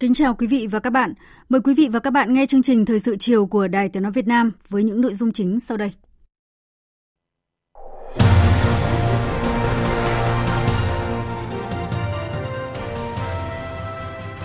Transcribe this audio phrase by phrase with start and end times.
[0.00, 1.14] Kính chào quý vị và các bạn.
[1.48, 4.02] Mời quý vị và các bạn nghe chương trình Thời sự chiều của Đài Tiếng
[4.02, 5.92] Nói Việt Nam với những nội dung chính sau đây.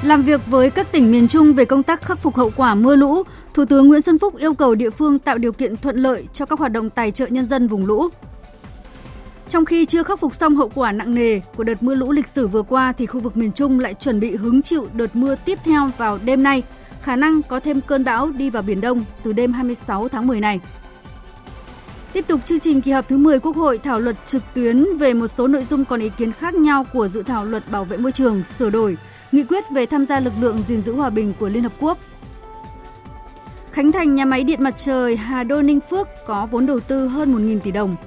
[0.03, 2.95] Làm việc với các tỉnh miền Trung về công tác khắc phục hậu quả mưa
[2.95, 3.23] lũ,
[3.53, 6.45] Thủ tướng Nguyễn Xuân Phúc yêu cầu địa phương tạo điều kiện thuận lợi cho
[6.45, 8.09] các hoạt động tài trợ nhân dân vùng lũ.
[9.53, 12.27] Trong khi chưa khắc phục xong hậu quả nặng nề của đợt mưa lũ lịch
[12.27, 15.35] sử vừa qua thì khu vực miền Trung lại chuẩn bị hứng chịu đợt mưa
[15.35, 16.63] tiếp theo vào đêm nay,
[17.01, 20.39] khả năng có thêm cơn bão đi vào Biển Đông từ đêm 26 tháng 10
[20.39, 20.59] này.
[22.13, 25.13] Tiếp tục chương trình kỳ họp thứ 10 Quốc hội thảo luật trực tuyến về
[25.13, 27.97] một số nội dung còn ý kiến khác nhau của dự thảo luật bảo vệ
[27.97, 28.97] môi trường sửa đổi,
[29.31, 31.97] nghị quyết về tham gia lực lượng gìn giữ hòa bình của Liên Hợp Quốc.
[33.71, 37.07] Khánh thành nhà máy điện mặt trời Hà Đô Ninh Phước có vốn đầu tư
[37.07, 37.95] hơn 1.000 tỷ đồng–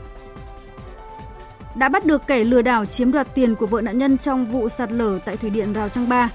[1.77, 4.69] đã bắt được kẻ lừa đảo chiếm đoạt tiền của vợ nạn nhân trong vụ
[4.69, 6.31] sạt lở tại thủy điện Rào Trăng Ba.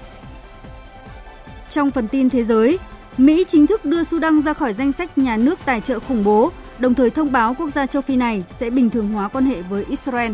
[1.70, 2.78] Trong phần tin thế giới,
[3.18, 6.50] Mỹ chính thức đưa Sudan ra khỏi danh sách nhà nước tài trợ khủng bố,
[6.78, 9.62] đồng thời thông báo quốc gia châu Phi này sẽ bình thường hóa quan hệ
[9.62, 10.32] với Israel.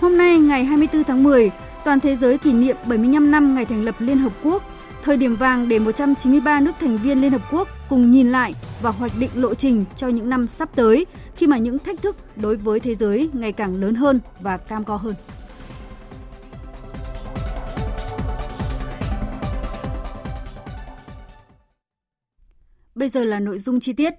[0.00, 1.50] Hôm nay, ngày 24 tháng 10,
[1.84, 4.62] toàn thế giới kỷ niệm 75 năm ngày thành lập Liên Hợp Quốc
[5.04, 8.90] thời điểm vàng để 193 nước thành viên Liên Hợp Quốc cùng nhìn lại và
[8.90, 11.06] hoạch định lộ trình cho những năm sắp tới
[11.36, 14.84] khi mà những thách thức đối với thế giới ngày càng lớn hơn và cam
[14.84, 15.14] go hơn.
[22.94, 24.14] Bây giờ là nội dung chi tiết.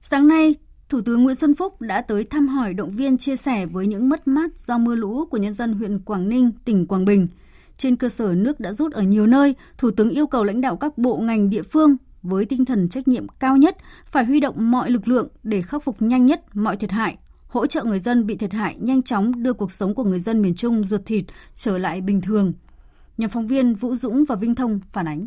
[0.00, 0.54] Sáng nay,
[0.88, 4.08] Thủ tướng Nguyễn Xuân Phúc đã tới thăm hỏi động viên chia sẻ với những
[4.08, 7.28] mất mát do mưa lũ của nhân dân huyện Quảng Ninh, tỉnh Quảng Bình–
[7.76, 10.76] trên cơ sở nước đã rút ở nhiều nơi, Thủ tướng yêu cầu lãnh đạo
[10.76, 13.76] các bộ ngành địa phương với tinh thần trách nhiệm cao nhất
[14.06, 17.66] phải huy động mọi lực lượng để khắc phục nhanh nhất mọi thiệt hại, hỗ
[17.66, 20.54] trợ người dân bị thiệt hại nhanh chóng đưa cuộc sống của người dân miền
[20.54, 21.24] Trung ruột thịt
[21.54, 22.52] trở lại bình thường.
[23.16, 25.26] Nhà phóng viên Vũ Dũng và Vinh Thông phản ánh.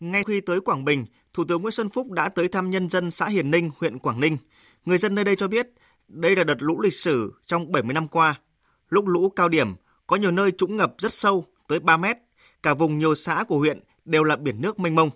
[0.00, 3.10] Ngay khi tới Quảng Bình, Thủ tướng Nguyễn Xuân Phúc đã tới thăm nhân dân
[3.10, 4.36] xã Hiền Ninh, huyện Quảng Ninh.
[4.84, 5.68] Người dân nơi đây cho biết,
[6.08, 8.40] đây là đợt lũ lịch sử trong 70 năm qua.
[8.88, 9.74] Lúc lũ cao điểm,
[10.10, 12.16] có nhiều nơi trũng ngập rất sâu, tới 3 mét.
[12.62, 15.10] Cả vùng nhiều xã của huyện đều là biển nước mênh mông.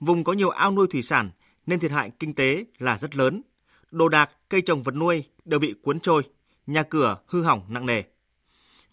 [0.00, 1.30] Vùng có nhiều ao nuôi thủy sản
[1.66, 3.42] nên thiệt hại kinh tế là rất lớn.
[3.90, 6.22] Đồ đạc, cây trồng vật nuôi đều bị cuốn trôi,
[6.66, 8.02] nhà cửa hư hỏng nặng nề.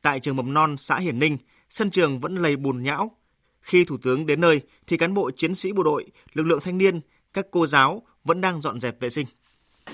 [0.01, 1.38] Tại trường mầm non xã Hiển Ninh,
[1.69, 3.17] sân trường vẫn lầy bùn nhão.
[3.62, 6.77] Khi Thủ tướng đến nơi thì cán bộ chiến sĩ bộ đội, lực lượng thanh
[6.77, 7.01] niên,
[7.33, 9.25] các cô giáo vẫn đang dọn dẹp vệ sinh.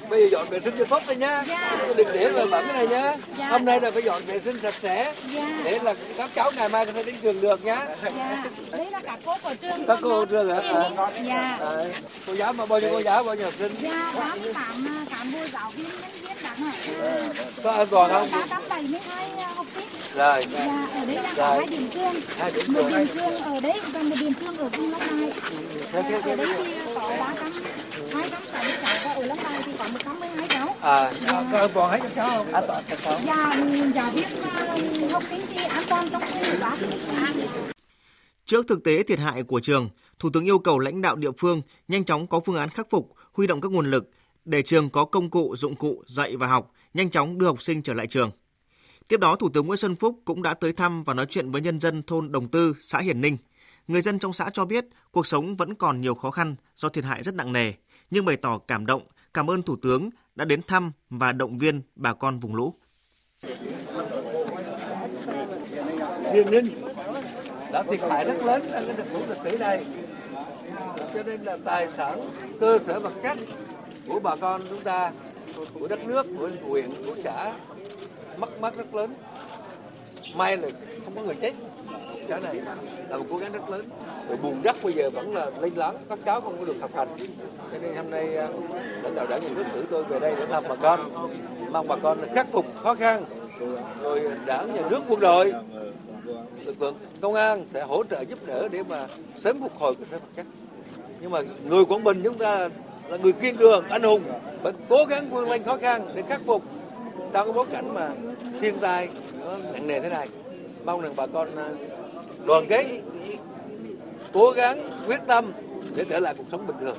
[0.09, 1.43] Bây giờ dọn vệ sinh cho tốt thôi nhá.
[1.47, 1.77] Dạ.
[1.95, 3.15] Đừng để là bẩn cái này nhá.
[3.37, 3.47] Dạ.
[3.47, 5.13] Hôm nay là phải dọn vệ sinh sạch sẽ.
[5.35, 5.61] Dạ.
[5.63, 7.87] Để là các cháu ngày mai có thể đến trường được nhá.
[8.03, 8.43] Dạ.
[8.71, 9.85] Đấy là cả cô của trường.
[9.87, 10.61] Các cô trường hả?
[11.23, 11.57] Dạ.
[12.27, 13.75] Cô giáo mà bao nhiêu cô giáo bao nhiêu học sinh?
[13.81, 16.73] Dạ, 88 cán bộ giáo viên nhân viên đẳng ạ.
[17.63, 18.27] Có an toàn không?
[18.31, 19.87] 372 học sinh.
[20.15, 20.45] Rồi.
[20.51, 22.13] Dạ, ở đấy là có hai điểm trường.
[22.37, 22.51] Hai.
[22.67, 25.31] Một điểm trường ở đấy và một điểm trường ở Vinh Long Đài.
[25.93, 27.51] Ở đấy thì có 300
[28.13, 30.75] 266 và ở Long Đài thì có 112 cháu.
[30.81, 31.11] À,
[31.51, 32.53] có toàn hết cho cháu không?
[32.53, 33.19] An toàn cho cháu.
[33.25, 33.55] Dạ,
[33.95, 36.77] giáo viên học sinh thì an toàn trong cái quá
[38.45, 41.61] Trước thực tế thiệt hại của trường, Thủ tướng yêu cầu lãnh đạo địa phương
[41.87, 44.09] nhanh chóng có phương án khắc phục, huy động các nguồn lực
[44.45, 47.81] để trường có công cụ, dụng cụ dạy và học, nhanh chóng đưa học sinh
[47.81, 48.31] trở lại trường.
[49.07, 51.61] Tiếp đó, Thủ tướng Nguyễn Xuân Phúc cũng đã tới thăm và nói chuyện với
[51.61, 53.37] nhân dân thôn Đồng Tư, xã Hiển Ninh.
[53.87, 57.03] Người dân trong xã cho biết cuộc sống vẫn còn nhiều khó khăn do thiệt
[57.03, 57.73] hại rất nặng nề,
[58.11, 59.01] nhưng bày tỏ cảm động,
[59.33, 62.73] cảm ơn Thủ tướng đã đến thăm và động viên bà con vùng lũ.
[66.33, 66.67] Hiền Ninh
[67.71, 69.85] đã thiệt hại rất lớn trong cái đợt lũ lịch sử này,
[71.13, 72.19] cho nên là tài sản,
[72.59, 73.37] cơ sở vật chất
[74.07, 75.11] của bà con chúng ta,
[75.73, 77.53] của đất nước, của huyện, của xã
[78.37, 79.13] mất mát rất lớn.
[80.35, 80.69] May là
[81.05, 81.53] không có người chết
[82.27, 82.55] cái này
[83.09, 83.85] là một cố gắng rất lớn.
[84.27, 86.91] Rồi buồn đất bây giờ vẫn là lên lắm các cháu không có được học
[86.95, 87.07] hành.
[87.71, 88.47] Cho nên hôm nay à,
[89.03, 90.99] lãnh đạo đảng nhà nước cử tôi về đây để thăm bà con,
[91.71, 93.25] mong bà con khắc phục khó khăn.
[94.01, 95.53] Rồi đảng nhà nước quân đội,
[96.65, 99.07] lực lượng công an sẽ hỗ trợ giúp đỡ để mà
[99.37, 100.45] sớm phục hồi cơ sở vật chất.
[101.21, 102.69] Nhưng mà người Quảng Bình chúng ta
[103.07, 104.21] là người kiên cường, anh hùng,
[104.63, 106.63] phải cố gắng vươn lên khó khăn để khắc phục.
[107.33, 108.09] Trong cái bối cảnh mà
[108.61, 109.09] thiên tai
[109.45, 110.27] nó nặng nề thế này
[110.85, 111.69] mong rằng bà con à,
[112.45, 113.01] đoàn kết
[114.33, 115.51] cố gắng quyết tâm
[115.95, 116.97] để trở lại cuộc sống bình thường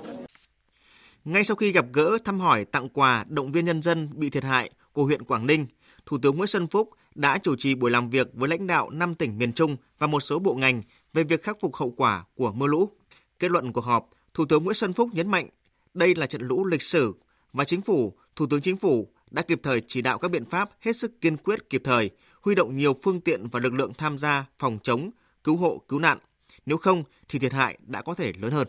[1.25, 4.45] ngay sau khi gặp gỡ thăm hỏi tặng quà động viên nhân dân bị thiệt
[4.45, 5.67] hại của huyện Quảng Ninh
[6.07, 9.15] Thủ tướng Nguyễn Xuân Phúc đã chủ trì buổi làm việc với lãnh đạo 5
[9.15, 10.83] tỉnh miền Trung và một số bộ ngành
[11.13, 12.91] về việc khắc phục hậu quả của mưa lũ.
[13.39, 15.49] Kết luận cuộc họp, Thủ tướng Nguyễn Xuân Phúc nhấn mạnh
[15.95, 17.15] đây là trận lũ lịch sử
[17.53, 20.71] và chính phủ, Thủ tướng Chính phủ đã kịp thời chỉ đạo các biện pháp
[20.81, 22.11] hết sức kiên quyết kịp thời,
[22.43, 25.11] huy động nhiều phương tiện và lực lượng tham gia phòng chống,
[25.45, 26.19] cứu hộ, cứu nạn.
[26.67, 28.69] Nếu không thì thiệt hại đã có thể lớn hơn.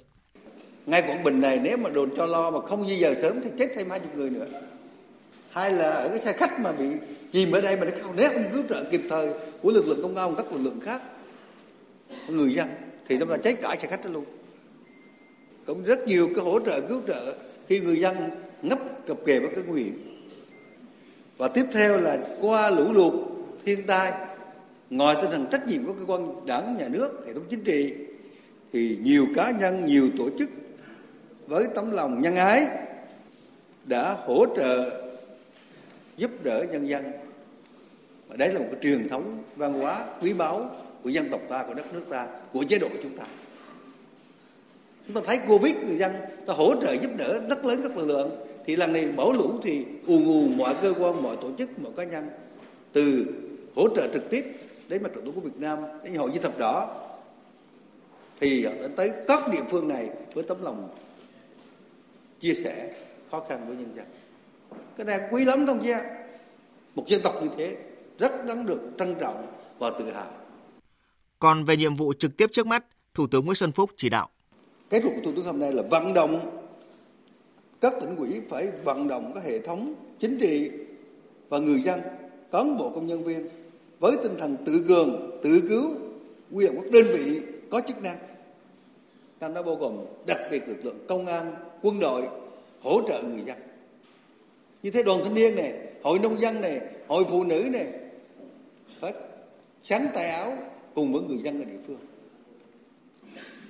[0.85, 3.49] Ngay Quảng Bình này nếu mà đồn cho lo mà không di dời sớm thì
[3.57, 4.47] chết thêm hai chục người nữa.
[5.51, 6.85] Hay là ở cái xe khách mà bị
[7.31, 9.99] chìm ở đây mà nó không nếu không cứu trợ kịp thời của lực lượng
[10.01, 11.01] công an các lực lượng khác
[12.29, 12.69] người dân
[13.07, 14.25] thì chúng ta cháy cả xe khách đó luôn
[15.65, 17.35] cũng rất nhiều cái hỗ trợ cứu trợ
[17.67, 18.15] khi người dân
[18.61, 20.27] ngấp cập kề với cái nguy hiểm
[21.37, 23.32] và tiếp theo là qua lũ lụt
[23.65, 24.13] thiên tai,
[24.89, 27.93] ngoài tinh thần trách nhiệm của cơ quan đảng, nhà nước, hệ thống chính trị,
[28.73, 30.49] thì nhiều cá nhân, nhiều tổ chức
[31.47, 32.67] với tấm lòng nhân ái
[33.85, 35.01] đã hỗ trợ
[36.17, 37.03] giúp đỡ nhân dân.
[38.27, 40.71] Và đấy là một cái truyền thống văn hóa quý báu
[41.03, 43.23] của dân tộc ta, của đất nước ta, của chế độ chúng ta.
[45.07, 46.11] Chúng ta thấy covid, người dân
[46.45, 48.31] ta hỗ trợ giúp đỡ rất lớn các lực lượng.
[48.65, 51.91] Thì lần này bão lũ thì ù ù mọi cơ quan, mọi tổ chức, mọi
[51.97, 52.29] cá nhân
[52.93, 53.25] từ
[53.75, 54.45] hỗ trợ trực tiếp
[54.87, 56.99] đến mặt trận tổ quốc Việt Nam đến hội chữ thập đỏ.
[58.39, 60.89] Thì họ đã tới các địa phương này với tấm lòng
[62.39, 62.95] chia sẻ
[63.31, 64.05] khó khăn với nhân dân.
[64.97, 65.93] Cái này quý lắm không chứ
[66.95, 67.77] một dân tộc như thế
[68.19, 69.47] rất đáng được trân trọng
[69.79, 70.31] và tự hào.
[71.39, 74.29] Còn về nhiệm vụ trực tiếp trước mắt thủ tướng nguyễn xuân phúc chỉ đạo.
[74.89, 76.59] Kết luận của thủ tướng hôm nay là vận động
[77.81, 80.71] các tỉnh ủy phải vận động các hệ thống chính trị
[81.49, 82.01] và người dân
[82.51, 83.47] cán bộ công nhân viên
[84.03, 85.91] với tinh thần tự cường, tự cứu
[86.51, 88.17] quy động các đơn vị có chức năng
[89.39, 89.97] trong đó bao gồm
[90.27, 92.21] đặc biệt lực lượng công an, quân đội,
[92.81, 93.57] hỗ trợ người dân.
[94.83, 95.73] Như thế đoàn thanh niên này,
[96.03, 97.87] hội nông dân này, hội phụ nữ này,
[98.99, 99.13] phải
[99.83, 100.53] sáng tay áo
[100.95, 101.99] cùng với người dân ở địa phương.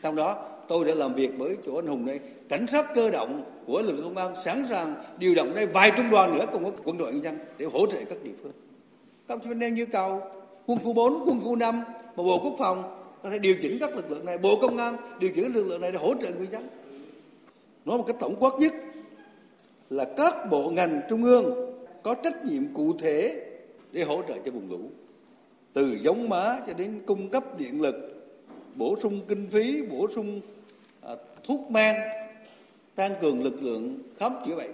[0.02, 2.20] Trong đó, tôi đã làm việc với chỗ anh hùng đây
[2.50, 5.92] cảnh sát cơ động của lực lượng công an sẵn sàng điều động đây vài
[5.98, 8.52] trung đoàn nữa cùng với quân đội nhân dân để hỗ trợ các địa phương
[9.28, 10.22] công chí nên như cầu
[10.66, 11.84] quân khu 4, quân khu 5
[12.16, 14.96] và bộ quốc phòng có thể điều chỉnh các lực lượng này bộ công an
[15.20, 16.68] điều chỉnh lực lượng này để hỗ trợ người dân.
[17.86, 18.74] Nói một cách tổng quát nhất
[19.90, 21.74] là các bộ ngành trung ương
[22.04, 23.46] có trách nhiệm cụ thể
[23.92, 24.80] để hỗ trợ cho vùng lũ.
[25.74, 27.96] Từ giống má cho đến cung cấp điện lực
[28.76, 30.42] bổ sung kinh phí bổ sung
[31.02, 31.96] à, thuốc men
[32.96, 34.72] tăng cường lực lượng khám chữa bệnh.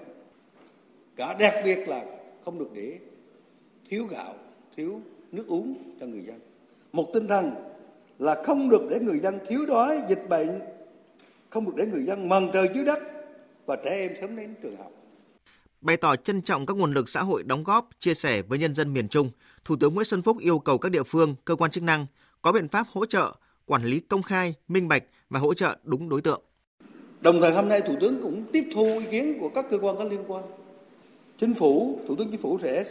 [1.16, 2.06] Cả đặc biệt là
[2.45, 2.98] không được để
[3.89, 4.33] thiếu gạo
[4.77, 5.01] thiếu
[5.31, 6.39] nước uống cho người dân
[6.94, 7.51] một tinh thần
[8.19, 10.59] là không được để người dân thiếu đói dịch bệnh
[11.50, 13.00] không được để người dân mần trời dưới đất
[13.65, 14.91] và trẻ em sớm đến trường học
[15.81, 18.75] Bày tỏ trân trọng các nguồn lực xã hội đóng góp, chia sẻ với nhân
[18.75, 19.30] dân miền Trung,
[19.65, 22.06] Thủ tướng Nguyễn Xuân Phúc yêu cầu các địa phương, cơ quan chức năng
[22.42, 23.35] có biện pháp hỗ trợ,
[23.66, 26.42] quản lý công khai, minh bạch và hỗ trợ đúng đối tượng.
[27.21, 29.97] Đồng thời hôm nay Thủ tướng cũng tiếp thu ý kiến của các cơ quan
[29.97, 30.44] có liên quan.
[31.37, 32.85] Chính phủ, Thủ tướng Chính phủ sẽ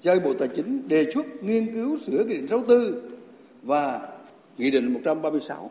[0.00, 3.00] giao Bộ Tài chính đề xuất nghiên cứu sửa Nghị định 64
[3.62, 4.08] và
[4.58, 5.70] Nghị định 136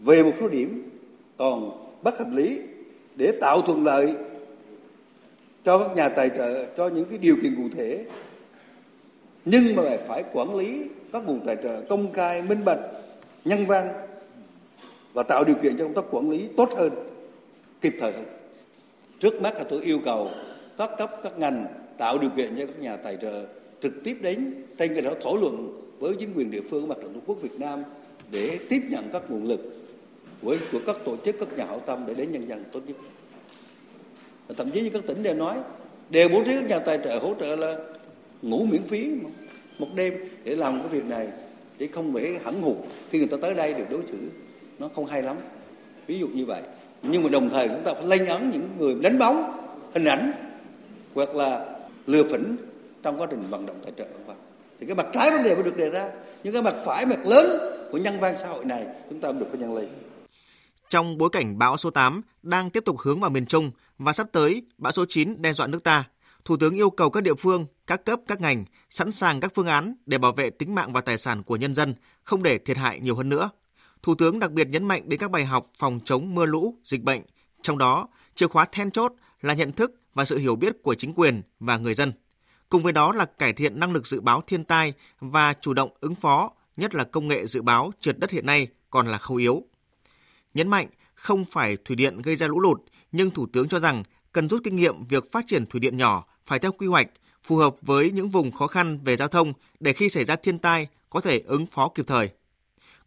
[0.00, 0.90] về một số điểm
[1.36, 2.60] còn bất hợp lý
[3.16, 4.14] để tạo thuận lợi
[5.64, 8.04] cho các nhà tài trợ, cho những cái điều kiện cụ thể.
[9.44, 12.78] Nhưng mà phải quản lý các nguồn tài trợ công khai, minh bạch,
[13.44, 13.92] nhân văn
[15.12, 16.90] và tạo điều kiện cho công tác quản lý tốt hơn,
[17.80, 18.24] kịp thời hơn.
[19.20, 20.28] Trước mắt là tôi yêu cầu
[20.78, 21.66] các cấp, các ngành
[21.98, 23.46] tạo điều kiện cho các nhà tài trợ
[23.82, 27.14] trực tiếp đến trên cơ sở thảo luận với chính quyền địa phương mặt trận
[27.14, 27.82] tổ quốc Việt Nam
[28.30, 29.60] để tiếp nhận các nguồn lực
[30.42, 32.96] của, của các tổ chức các nhà hảo tâm để đến nhân dân tốt nhất
[34.56, 35.56] thậm chí như các tỉnh đều nói
[36.10, 37.78] đều bố trí các nhà tài trợ hỗ trợ là
[38.42, 39.10] ngủ miễn phí
[39.78, 41.28] một đêm để làm cái việc này
[41.78, 42.76] để không để hẳn hụt.
[43.10, 44.18] Khi người ta tới đây được đối xử
[44.78, 45.36] nó không hay lắm.
[46.06, 46.62] Ví dụ như vậy.
[47.02, 49.52] Nhưng mà đồng thời chúng ta phải lên án những người đánh bóng
[49.92, 50.32] hình ảnh
[51.14, 51.73] hoặc là
[52.06, 52.56] lừa phỉnh
[53.02, 54.36] trong quá trình vận động tài trợ vân
[54.80, 56.10] thì cái mặt trái vấn đề mới được đề ra.
[56.44, 57.46] Nhưng cái mặt phải mặt lớn
[57.92, 59.88] của nhân văn xã hội này chúng ta được có nhân lên
[60.94, 64.26] trong bối cảnh bão số 8 đang tiếp tục hướng vào miền Trung và sắp
[64.32, 66.04] tới bão số 9 đe dọa nước ta,
[66.44, 69.66] Thủ tướng yêu cầu các địa phương, các cấp, các ngành sẵn sàng các phương
[69.66, 72.76] án để bảo vệ tính mạng và tài sản của nhân dân, không để thiệt
[72.76, 73.50] hại nhiều hơn nữa.
[74.02, 77.02] Thủ tướng đặc biệt nhấn mạnh đến các bài học phòng chống mưa lũ, dịch
[77.02, 77.22] bệnh,
[77.62, 81.12] trong đó chìa khóa then chốt là nhận thức và sự hiểu biết của chính
[81.16, 82.12] quyền và người dân.
[82.68, 85.90] Cùng với đó là cải thiện năng lực dự báo thiên tai và chủ động
[86.00, 89.36] ứng phó, nhất là công nghệ dự báo trượt đất hiện nay còn là khâu
[89.36, 89.62] yếu.
[90.54, 92.80] Nhấn mạnh không phải thủy điện gây ra lũ lụt,
[93.12, 94.02] nhưng Thủ tướng cho rằng
[94.32, 97.06] cần rút kinh nghiệm việc phát triển thủy điện nhỏ phải theo quy hoạch,
[97.44, 100.58] phù hợp với những vùng khó khăn về giao thông để khi xảy ra thiên
[100.58, 102.30] tai có thể ứng phó kịp thời.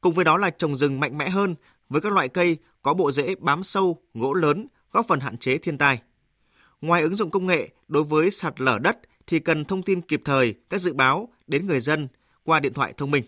[0.02, 1.56] Cùng với đó là trồng rừng mạnh mẽ hơn
[1.90, 5.58] với các loại cây có bộ rễ bám sâu, gỗ lớn, góp phần hạn chế
[5.58, 6.02] thiên tai.
[6.81, 10.22] Ngoài ứng dụng công nghệ đối với sạt lở đất thì cần thông tin kịp
[10.25, 12.07] thời các dự báo đến người dân
[12.43, 13.24] qua điện thoại thông minh.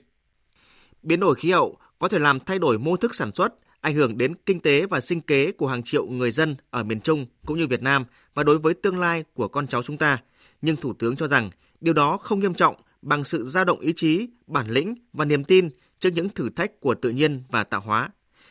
[1.03, 4.17] Biến đổi khí hậu có thể làm thay đổi mô thức sản xuất, ảnh hưởng
[4.17, 7.59] đến kinh tế và sinh kế của hàng triệu người dân ở miền Trung cũng
[7.59, 10.17] như Việt Nam và đối với tương lai của con cháu chúng ta.
[10.61, 11.49] Nhưng Thủ tướng cho rằng
[11.81, 15.43] điều đó không nghiêm trọng bằng sự dao động ý chí, bản lĩnh và niềm
[15.43, 18.09] tin trước những thử thách của tự nhiên và tạo hóa.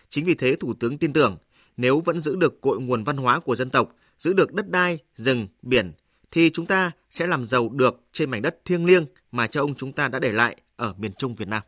[0.08, 1.36] Chính vì thế Thủ tướng tin tưởng
[1.76, 4.98] nếu vẫn giữ được cội nguồn văn hóa của dân tộc, giữ được đất đai,
[5.16, 5.92] rừng, biển,
[6.30, 9.74] thì chúng ta sẽ làm giàu được trên mảnh đất thiêng liêng mà cha ông
[9.74, 11.62] chúng ta đã để lại ở miền Trung Việt Nam.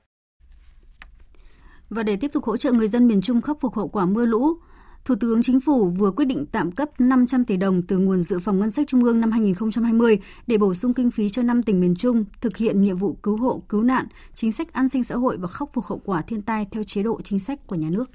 [1.90, 4.25] Và để tiếp tục hỗ trợ người dân miền Trung khắc phục hậu quả mưa
[4.25, 4.59] lũ,
[5.04, 8.38] Thủ tướng Chính phủ vừa quyết định tạm cấp 500 tỷ đồng từ nguồn dự
[8.38, 11.80] phòng ngân sách trung ương năm 2020 để bổ sung kinh phí cho 5 tỉnh
[11.80, 15.14] miền Trung thực hiện nhiệm vụ cứu hộ, cứu nạn, chính sách an sinh xã
[15.14, 17.88] hội và khắc phục hậu quả thiên tai theo chế độ chính sách của nhà
[17.90, 18.11] nước.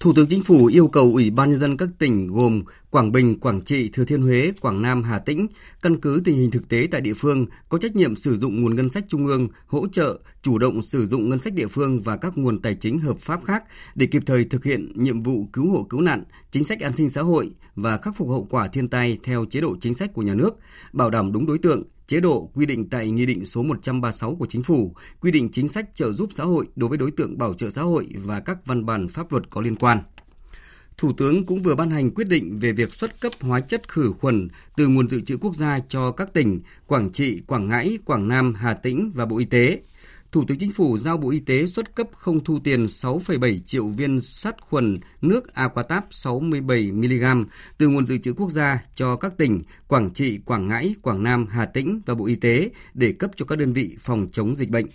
[0.00, 3.40] Thủ tướng Chính phủ yêu cầu Ủy ban nhân dân các tỉnh gồm Quảng Bình,
[3.40, 5.46] Quảng Trị, Thừa Thiên Huế, Quảng Nam, Hà Tĩnh
[5.82, 8.74] căn cứ tình hình thực tế tại địa phương có trách nhiệm sử dụng nguồn
[8.74, 12.16] ngân sách trung ương, hỗ trợ, chủ động sử dụng ngân sách địa phương và
[12.16, 15.70] các nguồn tài chính hợp pháp khác để kịp thời thực hiện nhiệm vụ cứu
[15.70, 18.88] hộ cứu nạn, chính sách an sinh xã hội và khắc phục hậu quả thiên
[18.88, 20.54] tai theo chế độ chính sách của nhà nước,
[20.92, 24.46] bảo đảm đúng đối tượng, chế độ quy định tại Nghị định số 136 của
[24.46, 27.54] Chính phủ, quy định chính sách trợ giúp xã hội đối với đối tượng bảo
[27.54, 29.98] trợ xã hội và các văn bản pháp luật có liên quan.
[30.98, 34.12] Thủ tướng cũng vừa ban hành quyết định về việc xuất cấp hóa chất khử
[34.20, 38.28] khuẩn từ nguồn dự trữ quốc gia cho các tỉnh Quảng Trị, Quảng Ngãi, Quảng
[38.28, 39.80] Nam, Hà Tĩnh và Bộ Y tế.
[40.36, 43.88] Thủ tướng Chính phủ giao Bộ Y tế xuất cấp không thu tiền 6,7 triệu
[43.88, 47.44] viên sát khuẩn nước Aquatab 67mg
[47.78, 51.46] từ nguồn dự trữ quốc gia cho các tỉnh Quảng Trị, Quảng Ngãi, Quảng Nam,
[51.50, 54.70] Hà Tĩnh và Bộ Y tế để cấp cho các đơn vị phòng chống dịch
[54.70, 54.86] bệnh.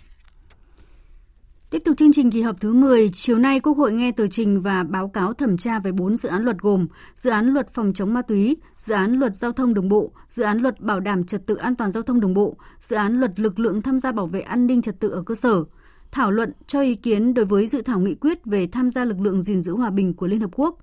[1.72, 4.62] Tiếp tục chương trình kỳ họp thứ 10, chiều nay Quốc hội nghe tờ trình
[4.62, 7.92] và báo cáo thẩm tra về 4 dự án luật gồm dự án luật phòng
[7.94, 11.24] chống ma túy, dự án luật giao thông đường bộ, dự án luật bảo đảm
[11.24, 14.12] trật tự an toàn giao thông đường bộ, dự án luật lực lượng tham gia
[14.12, 15.64] bảo vệ an ninh trật tự ở cơ sở,
[16.10, 19.20] thảo luận cho ý kiến đối với dự thảo nghị quyết về tham gia lực
[19.20, 20.78] lượng gìn giữ hòa bình của Liên Hợp Quốc.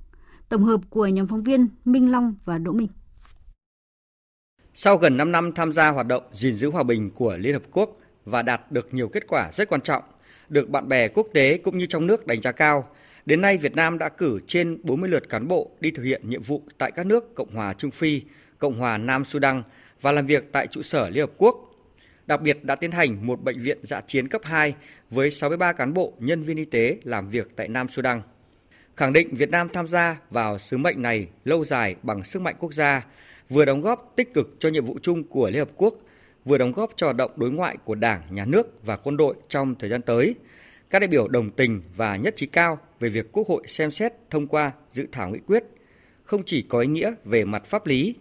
[0.49, 2.87] Tổng hợp của nhóm phóng viên Minh Long và Đỗ Minh.
[4.75, 7.63] Sau gần 5 năm tham gia hoạt động gìn giữ hòa bình của Liên Hợp
[7.71, 10.03] Quốc và đạt được nhiều kết quả rất quan trọng,
[10.49, 12.89] được bạn bè quốc tế cũng như trong nước đánh giá cao.
[13.25, 16.43] Đến nay, Việt Nam đã cử trên 40 lượt cán bộ đi thực hiện nhiệm
[16.43, 18.21] vụ tại các nước Cộng hòa Trung Phi,
[18.57, 19.63] Cộng hòa Nam Sudan
[20.01, 21.75] và làm việc tại trụ sở Liên Hợp Quốc.
[22.27, 24.75] Đặc biệt đã tiến hành một bệnh viện dạ chiến cấp 2
[25.09, 28.21] với 63 cán bộ nhân viên y tế làm việc tại Nam Sudan.
[28.97, 32.55] Khẳng định Việt Nam tham gia vào sứ mệnh này lâu dài bằng sức mạnh
[32.59, 33.05] quốc gia,
[33.49, 35.95] vừa đóng góp tích cực cho nhiệm vụ chung của Liên Hợp Quốc
[36.49, 39.35] vừa đóng góp cho hoạt động đối ngoại của Đảng, Nhà nước và quân đội
[39.49, 40.35] trong thời gian tới.
[40.89, 44.13] Các đại biểu đồng tình và nhất trí cao về việc Quốc hội xem xét
[44.29, 45.63] thông qua dự thảo nghị quyết
[46.23, 48.15] không chỉ có ý nghĩa về mặt pháp lý,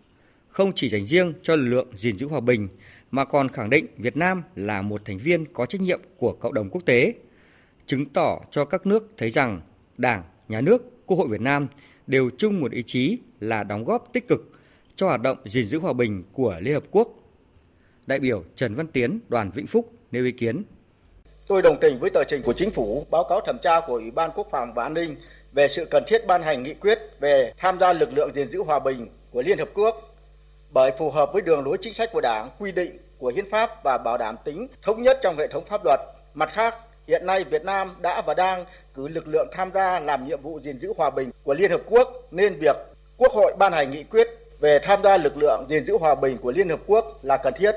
[0.49, 2.69] không chỉ dành riêng cho lực lượng gìn giữ hòa bình
[3.11, 6.55] mà còn khẳng định Việt Nam là một thành viên có trách nhiệm của cộng
[6.55, 7.15] đồng quốc tế,
[7.87, 9.61] chứng tỏ cho các nước thấy rằng
[9.97, 11.69] Đảng, Nhà nước, Quốc hội Việt Nam
[12.07, 14.53] đều chung một ý chí là đóng góp tích cực
[14.97, 17.18] cho hoạt động gìn giữ hòa bình của Liên Hợp Quốc
[18.09, 20.63] đại biểu Trần Văn Tiến, đoàn Vĩnh Phúc nêu ý kiến.
[21.47, 24.11] Tôi đồng tình với tờ trình của chính phủ, báo cáo thẩm tra của Ủy
[24.11, 25.17] ban Quốc phòng và An ninh
[25.53, 28.63] về sự cần thiết ban hành nghị quyết về tham gia lực lượng gìn giữ
[28.63, 30.15] hòa bình của Liên Hợp Quốc
[30.71, 33.71] bởi phù hợp với đường lối chính sách của Đảng, quy định của hiến pháp
[33.85, 36.01] và bảo đảm tính thống nhất trong hệ thống pháp luật.
[36.35, 36.75] Mặt khác,
[37.07, 40.61] hiện nay Việt Nam đã và đang cử lực lượng tham gia làm nhiệm vụ
[40.65, 42.77] gìn giữ hòa bình của Liên Hợp Quốc nên việc
[43.17, 44.29] Quốc hội ban hành nghị quyết
[44.61, 47.55] về tham gia lực lượng gìn giữ hòa bình của Liên Hợp Quốc là cần
[47.57, 47.73] thiết.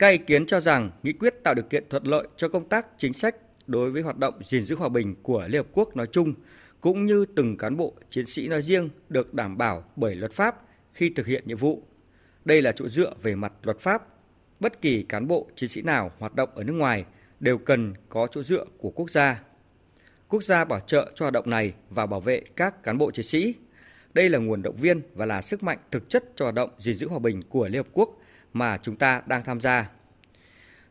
[0.00, 2.86] Các ý kiến cho rằng nghị quyết tạo điều kiện thuận lợi cho công tác
[2.98, 6.06] chính sách đối với hoạt động gìn giữ hòa bình của Liên Hợp Quốc nói
[6.12, 6.34] chung,
[6.80, 10.56] cũng như từng cán bộ chiến sĩ nói riêng được đảm bảo bởi luật pháp
[10.92, 11.82] khi thực hiện nhiệm vụ.
[12.44, 14.06] Đây là chỗ dựa về mặt luật pháp.
[14.60, 17.04] Bất kỳ cán bộ chiến sĩ nào hoạt động ở nước ngoài
[17.40, 19.42] đều cần có chỗ dựa của quốc gia.
[20.28, 23.26] Quốc gia bảo trợ cho hoạt động này và bảo vệ các cán bộ chiến
[23.26, 23.54] sĩ.
[24.14, 26.96] Đây là nguồn động viên và là sức mạnh thực chất cho hoạt động gìn
[26.96, 28.19] giữ hòa bình của Liên Hợp Quốc
[28.52, 29.88] mà chúng ta đang tham gia.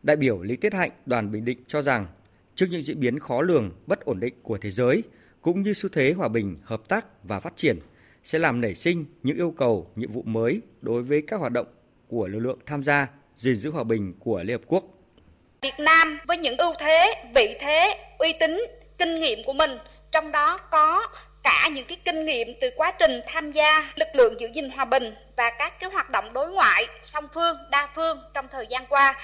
[0.02, 2.06] Đại biểu Lý Tiết Hạnh, đoàn Bình Định cho rằng,
[2.54, 5.02] trước những diễn biến khó lường, bất ổn định của thế giới,
[5.40, 7.78] cũng như xu thế hòa bình, hợp tác và phát triển,
[8.24, 11.66] sẽ làm nảy sinh những yêu cầu, nhiệm vụ mới đối với các hoạt động
[12.08, 14.84] của lực lượng tham gia gìn giữ hòa bình của Liên Hợp Quốc.
[15.62, 18.60] Việt Nam với những ưu thế, vị thế, uy tín,
[18.98, 19.70] kinh nghiệm của mình,
[20.10, 21.02] trong đó có
[21.42, 24.84] cả những cái kinh nghiệm từ quá trình tham gia lực lượng giữ gìn hòa
[24.84, 28.86] bình và các cái hoạt động đối ngoại song phương, đa phương trong thời gian
[28.86, 29.16] qua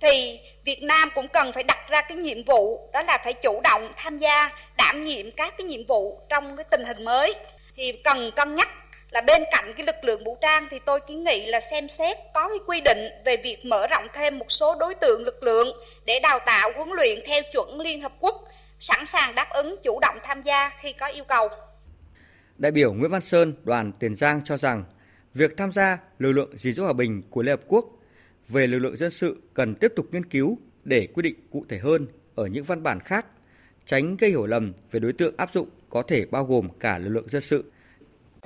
[0.00, 3.60] thì Việt Nam cũng cần phải đặt ra cái nhiệm vụ đó là phải chủ
[3.60, 7.34] động tham gia đảm nhiệm các cái nhiệm vụ trong cái tình hình mới.
[7.76, 8.68] Thì cần cân nhắc
[9.10, 12.16] là bên cạnh cái lực lượng vũ trang thì tôi kiến nghị là xem xét
[12.34, 15.68] có cái quy định về việc mở rộng thêm một số đối tượng lực lượng
[16.04, 18.44] để đào tạo huấn luyện theo chuẩn Liên Hợp Quốc
[18.78, 21.48] sẵn sàng đáp ứng chủ động tham gia khi có yêu cầu.
[22.58, 24.84] Đại biểu Nguyễn Văn Sơn, đoàn Tiền Giang cho rằng
[25.34, 27.84] việc tham gia lực lượng gìn giữ hòa bình của Liên Hợp Quốc
[28.48, 31.78] về lực lượng dân sự cần tiếp tục nghiên cứu để quy định cụ thể
[31.78, 33.26] hơn ở những văn bản khác,
[33.86, 37.10] tránh gây hiểu lầm về đối tượng áp dụng có thể bao gồm cả lực
[37.10, 37.64] lượng dân sự.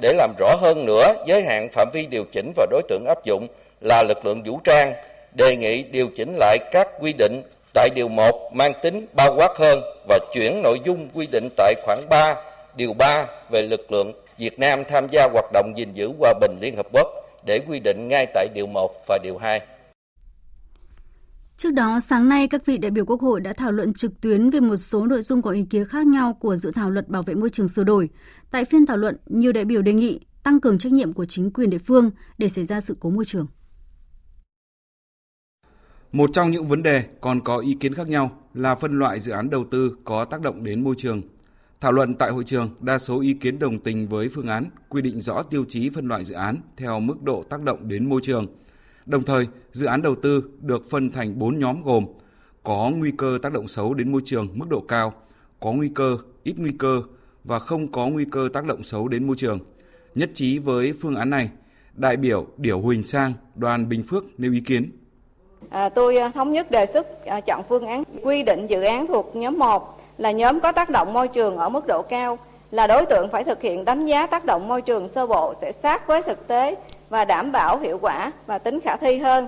[0.02, 3.18] Để làm rõ hơn nữa giới hạn phạm vi điều chỉnh và đối tượng áp
[3.24, 3.46] dụng
[3.80, 4.92] là lực lượng vũ trang,
[5.34, 7.42] đề nghị điều chỉnh lại các quy định
[7.74, 11.74] tại điều 1 mang tính bao quát hơn và chuyển nội dung quy định tại
[11.84, 12.34] khoản 3,
[12.76, 16.58] điều 3 về lực lượng Việt Nam tham gia hoạt động gìn giữ hòa bình
[16.60, 17.06] Liên Hợp Quốc
[17.46, 19.60] để quy định ngay tại điều 1 và điều 2.
[21.56, 24.50] Trước đó, sáng nay, các vị đại biểu Quốc hội đã thảo luận trực tuyến
[24.50, 27.22] về một số nội dung có ý kiến khác nhau của dự thảo luật bảo
[27.22, 28.08] vệ môi trường sửa đổi.
[28.50, 31.50] Tại phiên thảo luận, nhiều đại biểu đề nghị tăng cường trách nhiệm của chính
[31.50, 33.46] quyền địa phương để xảy ra sự cố môi trường.
[36.12, 39.32] Một trong những vấn đề còn có ý kiến khác nhau là phân loại dự
[39.32, 41.22] án đầu tư có tác động đến môi trường.
[41.80, 45.02] Thảo luận tại hội trường, đa số ý kiến đồng tình với phương án quy
[45.02, 48.20] định rõ tiêu chí phân loại dự án theo mức độ tác động đến môi
[48.22, 48.46] trường–
[49.10, 52.06] Đồng thời, dự án đầu tư được phân thành 4 nhóm gồm
[52.62, 55.14] có nguy cơ tác động xấu đến môi trường mức độ cao,
[55.60, 57.02] có nguy cơ, ít nguy cơ
[57.44, 59.58] và không có nguy cơ tác động xấu đến môi trường.
[60.14, 61.50] Nhất trí với phương án này,
[61.94, 64.90] đại biểu Điểu Huỳnh Sang, đoàn Bình Phước nêu ý kiến.
[65.70, 69.06] À, tôi à, thống nhất đề xuất à, chọn phương án quy định dự án
[69.06, 72.38] thuộc nhóm 1 là nhóm có tác động môi trường ở mức độ cao,
[72.70, 75.72] là đối tượng phải thực hiện đánh giá tác động môi trường sơ bộ sẽ
[75.72, 76.76] sát với thực tế
[77.10, 79.46] và đảm bảo hiệu quả và tính khả thi hơn.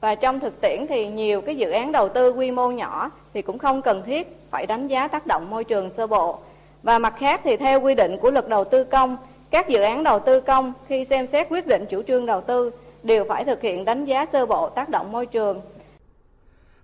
[0.00, 3.42] Và trong thực tiễn thì nhiều cái dự án đầu tư quy mô nhỏ thì
[3.42, 6.38] cũng không cần thiết phải đánh giá tác động môi trường sơ bộ.
[6.82, 9.16] Và mặt khác thì theo quy định của luật đầu tư công,
[9.50, 12.70] các dự án đầu tư công khi xem xét quyết định chủ trương đầu tư
[13.04, 15.60] đều phải thực hiện đánh giá sơ bộ tác động môi trường.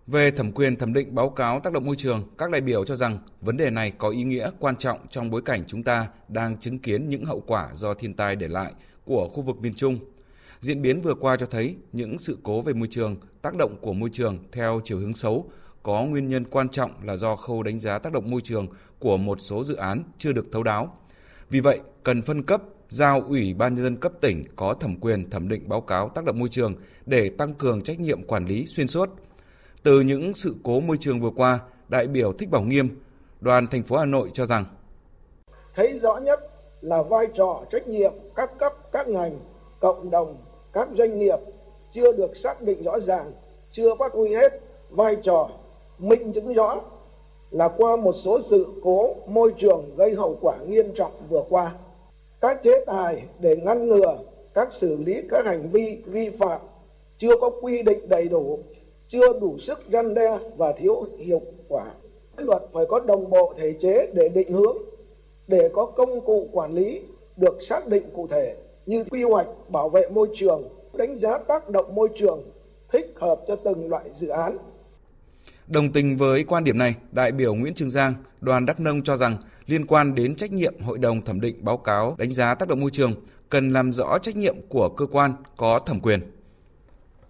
[0.07, 2.97] Về thẩm quyền thẩm định báo cáo tác động môi trường, các đại biểu cho
[2.97, 6.59] rằng vấn đề này có ý nghĩa quan trọng trong bối cảnh chúng ta đang
[6.59, 8.73] chứng kiến những hậu quả do thiên tai để lại
[9.05, 9.99] của khu vực miền Trung
[10.61, 13.93] Diễn biến vừa qua cho thấy những sự cố về môi trường, tác động của
[13.93, 15.51] môi trường theo chiều hướng xấu
[15.83, 18.67] có nguyên nhân quan trọng là do khâu đánh giá tác động môi trường
[18.99, 20.97] của một số dự án chưa được thấu đáo.
[21.51, 25.31] Vì vậy, cần phân cấp giao Ủy ban nhân dân cấp tỉnh có thẩm quyền
[25.31, 26.75] thẩm định báo cáo tác động môi trường
[27.07, 29.11] để tăng cường trách nhiệm quản lý xuyên suốt.
[29.83, 32.89] Từ những sự cố môi trường vừa qua, đại biểu Thích Bảo Nghiêm,
[33.41, 34.65] đoàn thành phố Hà Nội cho rằng
[35.75, 36.41] thấy rõ nhất
[36.81, 39.39] là vai trò trách nhiệm các cấp các ngành
[39.81, 40.37] cộng đồng
[40.73, 41.39] các doanh nghiệp
[41.91, 43.33] chưa được xác định rõ ràng
[43.71, 45.49] chưa phát huy hết vai trò
[45.99, 46.81] minh chứng rõ
[47.51, 51.73] là qua một số sự cố môi trường gây hậu quả nghiêm trọng vừa qua
[52.41, 54.19] các chế tài để ngăn ngừa
[54.55, 56.61] các xử lý các hành vi vi phạm
[57.17, 58.59] chưa có quy định đầy đủ
[59.09, 61.85] chưa đủ sức răn đe và thiếu hiệu quả
[62.37, 64.77] luật phải có đồng bộ thể chế để định hướng
[65.47, 67.01] để có công cụ quản lý
[67.37, 71.69] được xác định cụ thể như quy hoạch bảo vệ môi trường, đánh giá tác
[71.69, 72.43] động môi trường
[72.89, 74.59] thích hợp cho từng loại dự án.
[75.71, 79.17] Đồng tình với quan điểm này, đại biểu Nguyễn Trường Giang, đoàn Đắk Nông cho
[79.17, 82.69] rằng liên quan đến trách nhiệm hội đồng thẩm định báo cáo đánh giá tác
[82.69, 83.15] động môi trường
[83.49, 86.21] cần làm rõ trách nhiệm của cơ quan có thẩm quyền.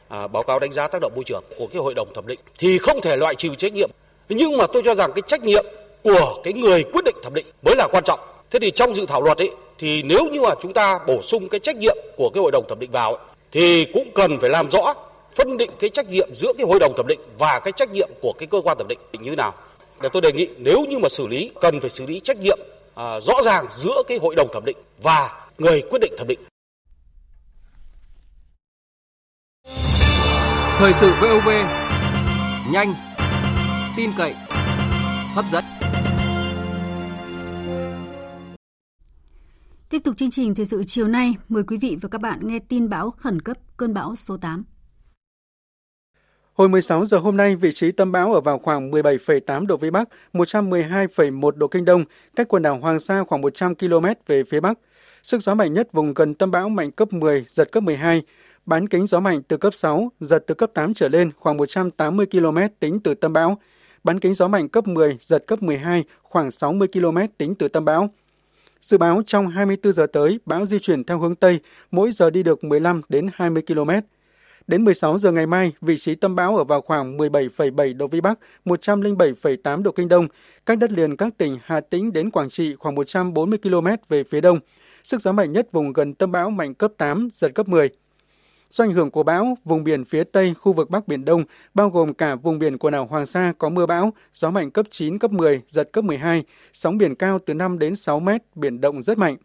[0.09, 2.40] À, báo cáo đánh giá tác động môi trường của cái hội đồng thẩm định
[2.59, 3.90] thì không thể loại trừ trách nhiệm
[4.29, 5.64] nhưng mà tôi cho rằng cái trách nhiệm
[6.03, 9.07] của cái người quyết định thẩm định mới là quan trọng thế thì trong dự
[9.07, 12.31] thảo luật ấy thì nếu như mà chúng ta bổ sung cái trách nhiệm của
[12.35, 14.94] cái hội đồng thẩm định vào ấy, thì cũng cần phải làm rõ
[15.44, 18.11] phân định cái trách nhiệm giữa cái hội đồng thẩm định và cái trách nhiệm
[18.22, 19.55] của cái cơ quan thẩm định như thế nào.
[20.03, 22.59] Để tôi đề nghị nếu như mà xử lý cần phải xử lý trách nhiệm
[22.94, 26.40] à, rõ ràng giữa cái hội đồng thẩm định và người quyết định thẩm định.
[30.79, 31.48] Thời sự VOV
[32.72, 32.94] nhanh,
[33.96, 34.35] tin cậy,
[35.35, 35.64] hấp dẫn.
[39.88, 42.59] Tiếp tục chương trình thời sự chiều nay, mời quý vị và các bạn nghe
[42.68, 44.64] tin bão khẩn cấp cơn bão số 8.
[46.60, 49.90] Hồi 16 giờ hôm nay, vị trí tâm bão ở vào khoảng 17,8 độ Vĩ
[49.90, 52.04] Bắc, 112,1 độ Kinh Đông,
[52.36, 54.78] cách quần đảo Hoàng Sa khoảng 100 km về phía Bắc.
[55.22, 58.22] Sức gió mạnh nhất vùng gần tâm bão mạnh cấp 10, giật cấp 12.
[58.66, 62.26] Bán kính gió mạnh từ cấp 6, giật từ cấp 8 trở lên khoảng 180
[62.26, 63.58] km tính từ tâm bão.
[64.04, 67.84] Bán kính gió mạnh cấp 10, giật cấp 12, khoảng 60 km tính từ tâm
[67.84, 68.10] bão.
[68.80, 72.42] Dự báo trong 24 giờ tới, bão di chuyển theo hướng Tây, mỗi giờ đi
[72.42, 73.90] được 15 đến 20 km.
[74.70, 78.20] Đến 16 giờ ngày mai, vị trí tâm bão ở vào khoảng 17,7 độ Vĩ
[78.20, 80.26] Bắc, 107,8 độ Kinh Đông,
[80.66, 84.40] cách đất liền các tỉnh Hà Tĩnh đến Quảng Trị khoảng 140 km về phía
[84.40, 84.59] đông.
[85.02, 87.90] Sức gió mạnh nhất vùng gần tâm bão mạnh cấp 8, giật cấp 10.
[88.70, 91.90] Do ảnh hưởng của bão, vùng biển phía Tây, khu vực Bắc Biển Đông, bao
[91.90, 95.18] gồm cả vùng biển quần đảo Hoàng Sa có mưa bão, gió mạnh cấp 9,
[95.18, 99.02] cấp 10, giật cấp 12, sóng biển cao từ 5 đến 6 mét, biển động
[99.02, 99.37] rất mạnh.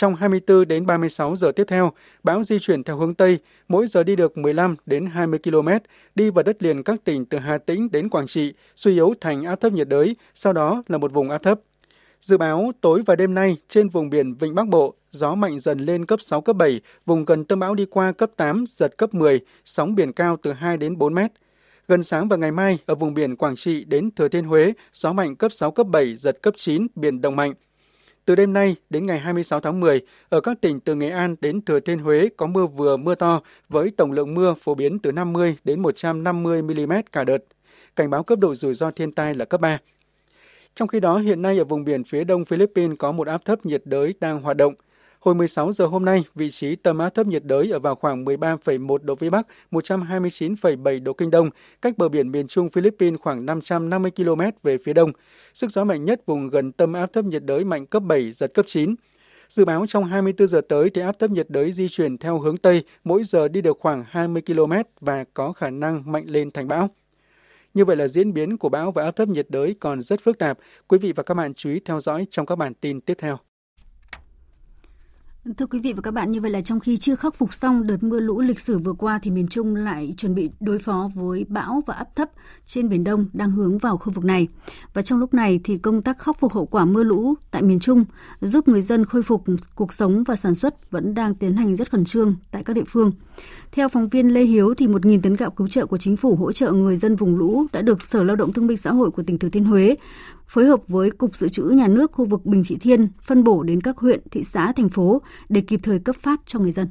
[0.00, 4.04] Trong 24 đến 36 giờ tiếp theo, bão di chuyển theo hướng Tây, mỗi giờ
[4.04, 5.68] đi được 15 đến 20 km,
[6.14, 9.44] đi vào đất liền các tỉnh từ Hà Tĩnh đến Quảng Trị, suy yếu thành
[9.44, 11.60] áp thấp nhiệt đới, sau đó là một vùng áp thấp.
[12.20, 15.78] Dự báo tối và đêm nay trên vùng biển Vịnh Bắc Bộ, gió mạnh dần
[15.78, 19.14] lên cấp 6, cấp 7, vùng gần tâm bão đi qua cấp 8, giật cấp
[19.14, 21.30] 10, sóng biển cao từ 2 đến 4 mét.
[21.88, 25.12] Gần sáng và ngày mai, ở vùng biển Quảng Trị đến Thừa Thiên Huế, gió
[25.12, 27.54] mạnh cấp 6, cấp 7, giật cấp 9, biển động mạnh.
[28.30, 31.64] Từ đêm nay đến ngày 26 tháng 10, ở các tỉnh từ Nghệ An đến
[31.64, 35.12] Thừa Thiên Huế có mưa vừa mưa to với tổng lượng mưa phổ biến từ
[35.12, 37.38] 50 đến 150 mm cả đợt.
[37.96, 39.78] Cảnh báo cấp độ rủi ro thiên tai là cấp 3.
[40.74, 43.66] Trong khi đó, hiện nay ở vùng biển phía đông Philippines có một áp thấp
[43.66, 44.74] nhiệt đới đang hoạt động.
[45.20, 48.24] Hồi 16 giờ hôm nay, vị trí tâm áp thấp nhiệt đới ở vào khoảng
[48.24, 51.50] 13,1 độ Vĩ Bắc, 129,7 độ Kinh Đông,
[51.82, 55.12] cách bờ biển miền Trung Philippines khoảng 550 km về phía đông.
[55.54, 58.54] Sức gió mạnh nhất vùng gần tâm áp thấp nhiệt đới mạnh cấp 7, giật
[58.54, 58.94] cấp 9.
[59.48, 62.56] Dự báo trong 24 giờ tới thì áp thấp nhiệt đới di chuyển theo hướng
[62.56, 66.68] Tây, mỗi giờ đi được khoảng 20 km và có khả năng mạnh lên thành
[66.68, 66.90] bão.
[67.74, 70.38] Như vậy là diễn biến của bão và áp thấp nhiệt đới còn rất phức
[70.38, 70.58] tạp.
[70.88, 73.38] Quý vị và các bạn chú ý theo dõi trong các bản tin tiếp theo.
[75.56, 77.86] Thưa quý vị và các bạn, như vậy là trong khi chưa khắc phục xong
[77.86, 81.10] đợt mưa lũ lịch sử vừa qua thì miền Trung lại chuẩn bị đối phó
[81.14, 82.30] với bão và áp thấp
[82.66, 84.48] trên Biển Đông đang hướng vào khu vực này.
[84.94, 87.80] Và trong lúc này thì công tác khắc phục hậu quả mưa lũ tại miền
[87.80, 88.04] Trung
[88.40, 91.90] giúp người dân khôi phục cuộc sống và sản xuất vẫn đang tiến hành rất
[91.90, 93.12] khẩn trương tại các địa phương.
[93.72, 96.52] Theo phóng viên Lê Hiếu thì 1.000 tấn gạo cứu trợ của chính phủ hỗ
[96.52, 99.22] trợ người dân vùng lũ đã được Sở Lao động Thương binh Xã hội của
[99.22, 99.96] tỉnh Thừa Thiên Huế
[100.50, 103.62] phối hợp với Cục Dự trữ Nhà nước khu vực Bình Trị Thiên phân bổ
[103.62, 106.88] đến các huyện, thị xã, thành phố để kịp thời cấp phát cho người dân.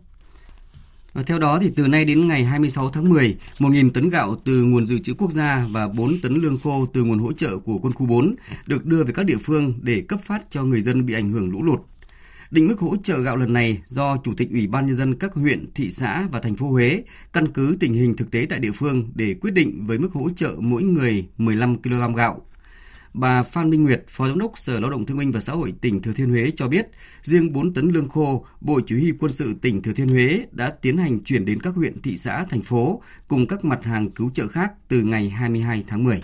[1.26, 4.86] Theo đó, thì từ nay đến ngày 26 tháng 10, 1.000 tấn gạo từ nguồn
[4.86, 7.93] dự trữ quốc gia và 4 tấn lương khô từ nguồn hỗ trợ của quân
[7.93, 11.13] khu 4 được đưa về các địa phương để cấp phát cho người dân bị
[11.13, 11.80] ảnh hưởng lũ lụt.
[12.52, 15.34] Định mức hỗ trợ gạo lần này do Chủ tịch Ủy ban Nhân dân các
[15.34, 18.72] huyện, thị xã và thành phố Huế căn cứ tình hình thực tế tại địa
[18.72, 22.41] phương để quyết định với mức hỗ trợ mỗi người 15 kg gạo.
[23.13, 25.74] Bà Phan Minh Nguyệt, Phó Giám đốc Sở Lao động Thương binh và Xã hội
[25.82, 26.88] tỉnh Thừa Thiên Huế cho biết,
[27.22, 30.69] riêng 4 tấn lương khô, Bộ Chỉ huy Quân sự tỉnh Thừa Thiên Huế đã
[30.82, 34.32] tiến hành chuyển đến các huyện, thị xã, thành phố cùng các mặt hàng cứu
[34.34, 36.22] trợ khác từ ngày 22 tháng 10.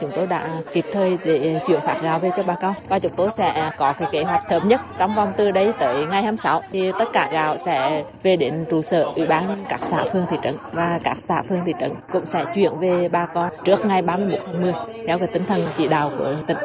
[0.00, 2.74] Chúng tôi đã kịp thời để chuyển phát gạo về cho bà con.
[2.88, 6.06] Và chúng tôi sẽ có cái kế hoạch sớm nhất trong vòng từ đây tới
[6.06, 10.04] ngày 26 thì tất cả gạo sẽ về đến trụ sở ủy ban các xã
[10.12, 10.56] phường thị trấn.
[10.72, 14.42] Và các xã phường thị trấn cũng sẽ chuyển về bà con trước ngày 31
[14.46, 14.72] tháng 10
[15.06, 16.56] theo cái tinh thần chỉ đạo của tỉnh.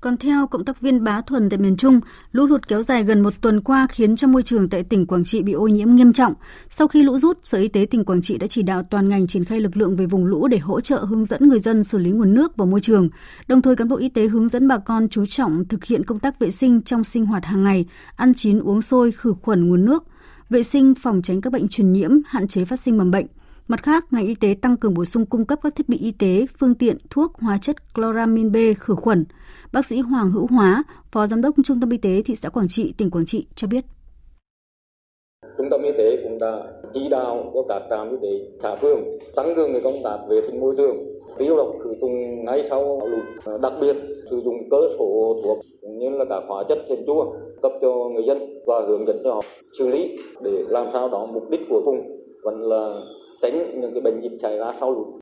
[0.00, 2.00] Còn theo cộng tác viên Bá Thuần tại miền Trung,
[2.32, 5.24] lũ lụt kéo dài gần một tuần qua khiến cho môi trường tại tỉnh Quảng
[5.24, 6.34] Trị bị ô nhiễm nghiêm trọng.
[6.68, 9.26] Sau khi lũ rút, Sở Y tế tỉnh Quảng Trị đã chỉ đạo toàn ngành
[9.26, 11.98] triển khai lực lượng về vùng lũ để hỗ trợ hướng dẫn người dân xử
[11.98, 13.08] lý nguồn nước và môi trường.
[13.46, 16.18] Đồng thời cán bộ y tế hướng dẫn bà con chú trọng thực hiện công
[16.18, 17.84] tác vệ sinh trong sinh hoạt hàng ngày,
[18.16, 20.04] ăn chín uống sôi, khử khuẩn nguồn nước,
[20.50, 23.26] vệ sinh phòng tránh các bệnh truyền nhiễm, hạn chế phát sinh mầm bệnh.
[23.70, 26.12] Mặt khác, ngành y tế tăng cường bổ sung cung cấp các thiết bị y
[26.12, 29.24] tế, phương tiện, thuốc, hóa chất chloramin B khử khuẩn.
[29.72, 32.68] Bác sĩ Hoàng Hữu Hóa, Phó Giám đốc Trung tâm Y tế thị xã Quảng
[32.68, 33.84] Trị, tỉnh Quảng Trị cho biết.
[35.58, 36.62] Trung tâm y tế cũng đã
[36.94, 39.00] chỉ đạo cho các trạm y tế xã phường
[39.36, 40.96] tăng cường công tác vệ sinh môi trường,
[41.38, 43.96] tiêu độc khử trùng ngay sau lụt, đặc biệt
[44.30, 47.88] sử dụng cơ số thuốc cũng như là các hóa chất thêm chua cấp cho
[48.14, 49.42] người dân và hướng dẫn cho họ
[49.78, 52.94] xử lý để làm sao đó mục đích của cùng vẫn là
[53.42, 55.20] tránh những cái bệnh dịch xảy ra sau lụt.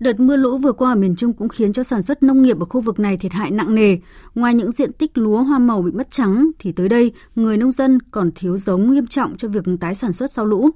[0.00, 2.58] Đợt mưa lũ vừa qua ở miền Trung cũng khiến cho sản xuất nông nghiệp
[2.60, 3.96] ở khu vực này thiệt hại nặng nề.
[4.34, 7.72] Ngoài những diện tích lúa hoa màu bị mất trắng, thì tới đây người nông
[7.72, 10.70] dân còn thiếu giống nghiêm trọng cho việc tái sản xuất sau lũ.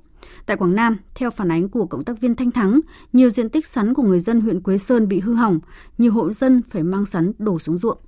[0.47, 2.81] Tại Quảng Nam, theo phản ánh của cộng tác viên Thanh Thắng,
[3.13, 5.61] nhiều diện tích sắn của người dân huyện Quế Sơn bị hư hỏng,
[5.99, 7.99] nhiều hộ dân phải mang sắn đổ xuống ruộng.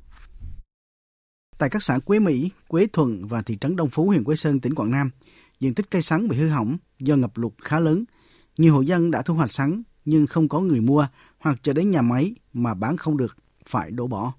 [1.59, 4.61] Tại các xã Quế Mỹ, Quế Thuận và thị trấn Đông Phú, huyện Quế Sơn,
[4.61, 5.11] tỉnh Quảng Nam,
[5.61, 8.05] diện tích cây sắn bị hư hỏng do ngập lụt khá lớn.
[8.59, 11.07] Nhiều hộ dân đã thu hoạch sắn nhưng không có người mua
[11.39, 14.33] hoặc chờ đến nhà máy mà bán không được, phải đổ bỏ.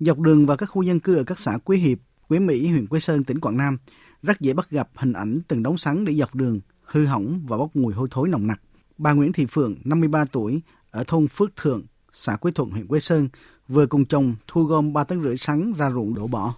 [0.00, 1.98] Dọc đường và các khu dân cư ở các xã Quế Hiệp,
[2.28, 3.78] Quế Mỹ, huyện Quế Sơn, tỉnh Quảng Nam
[4.22, 7.58] rất dễ bắt gặp hình ảnh từng đống sắn để dọc đường, hư hỏng và
[7.58, 8.60] bốc mùi hôi thối nồng nặc.
[8.98, 13.00] Bà Nguyễn Thị Phượng, 53 tuổi, ở thôn Phước Thượng, xã Quế Thuận, huyện Quế
[13.00, 13.28] Sơn,
[13.68, 16.54] vừa cùng chồng thu gom 3 tấn rưỡi sắn ra ruộng đổ bỏ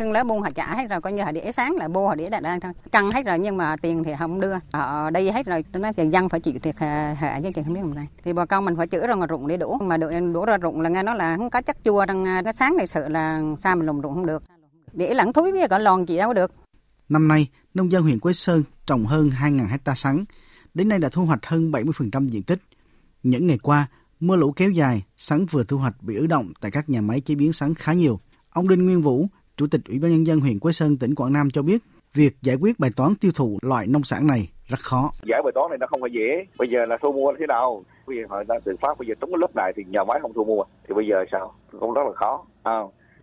[0.00, 2.14] thương lá buôn họ trả hết rồi, coi như họ để sáng là bô họ
[2.14, 2.72] để đại đang thôi.
[2.92, 4.54] Căng hết rồi nhưng mà tiền thì không đưa.
[4.72, 6.78] Họ đây hết rồi, nó thì dân phải chịu thiệt
[7.18, 8.06] hại với tiền không biết làm này.
[8.24, 9.78] Thì bà con mình phải chữa ra ngoài ruộng để đổ.
[9.78, 12.42] Mà đổ, đổ ra ruộng là nghe nói là không có chất chua trong à,
[12.44, 14.42] cái sáng này sợ là sao mình lùng ruộng không được.
[14.92, 16.52] Để lẳng thúi với cả lòn chị đâu được.
[17.08, 20.24] Năm nay, nông dân huyện Quế Sơn trồng hơn 2.000 hecta sắn.
[20.74, 22.58] Đến nay đã thu hoạch hơn 70% diện tích.
[23.22, 23.86] Những ngày qua,
[24.20, 27.20] mưa lũ kéo dài, sắn vừa thu hoạch bị ứ động tại các nhà máy
[27.20, 28.20] chế biến sắn khá nhiều.
[28.50, 29.28] Ông Đinh Nguyên Vũ,
[29.60, 31.78] Chủ tịch Ủy ban Nhân dân huyện Quế Sơn, tỉnh Quảng Nam cho biết,
[32.14, 35.10] việc giải quyết bài toán tiêu thụ loại nông sản này rất khó.
[35.22, 36.46] Giải bài toán này nó không phải dễ.
[36.58, 37.84] Bây giờ là thu mua thế nào?
[38.06, 40.18] Bây giờ họ đang tự phát, bây giờ trúng cái lớp này thì nhà máy
[40.22, 40.62] không thu mua.
[40.88, 41.52] Thì bây giờ sao?
[41.80, 42.44] Cũng rất là khó.
[42.62, 42.80] À,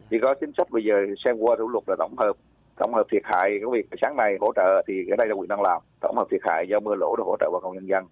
[0.10, 0.96] chỉ có chính sách bây giờ
[1.26, 2.34] xem qua thủ luật là tổng hợp
[2.80, 5.48] tổng hợp thiệt hại cái việc sáng nay hỗ trợ thì cái đây là quyền
[5.48, 7.88] đang làm tổng hợp thiệt hại do mưa lũ để hỗ trợ bà con nhân
[7.88, 8.06] dân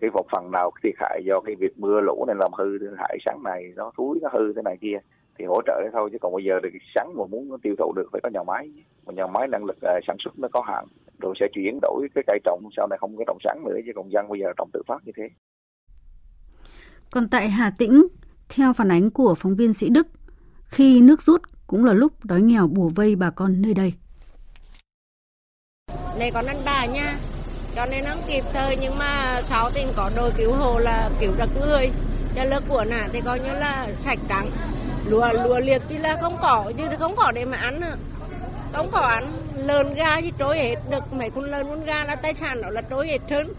[0.00, 3.18] cái một phần nào thiệt hại do cái việc mưa lũ này làm hư hại
[3.24, 4.98] sáng này nó thúi nó hư thế này kia
[5.40, 7.92] thì hỗ trợ đấy thôi chứ còn bây giờ thì sắn mà muốn tiêu thụ
[7.96, 8.68] được phải có nhà máy.
[9.06, 10.86] Mà nhà máy năng lực uh, sản xuất nó có hạn
[11.18, 13.92] rồi sẽ chuyển đổi cái cây trồng sau này không có trồng sắn nữa chứ
[13.96, 15.28] còn dân bây giờ trồng tự phát như thế.
[17.10, 18.06] Còn tại Hà Tĩnh
[18.48, 20.06] theo phản ánh của phóng viên Sĩ Đức
[20.64, 23.92] khi nước rút cũng là lúc đói nghèo bùa vây bà con nơi đây.
[26.18, 27.14] Này còn ăn đà nha
[27.76, 31.32] cho nên nó kịp thời nhưng mà sáu tình có đội cứu hộ là cứu
[31.38, 31.90] được người
[32.34, 34.50] cho lớp của nà thì coi như là sạch trắng
[35.10, 37.96] lúa lúa liệt thì là không có chứ không có để mà ăn nữa.
[38.72, 39.32] Không có ăn.
[39.54, 41.12] Lợn gà thì trôi hết được.
[41.12, 43.52] Mấy con lợn con gà là tài sản đó là trôi hết trơn.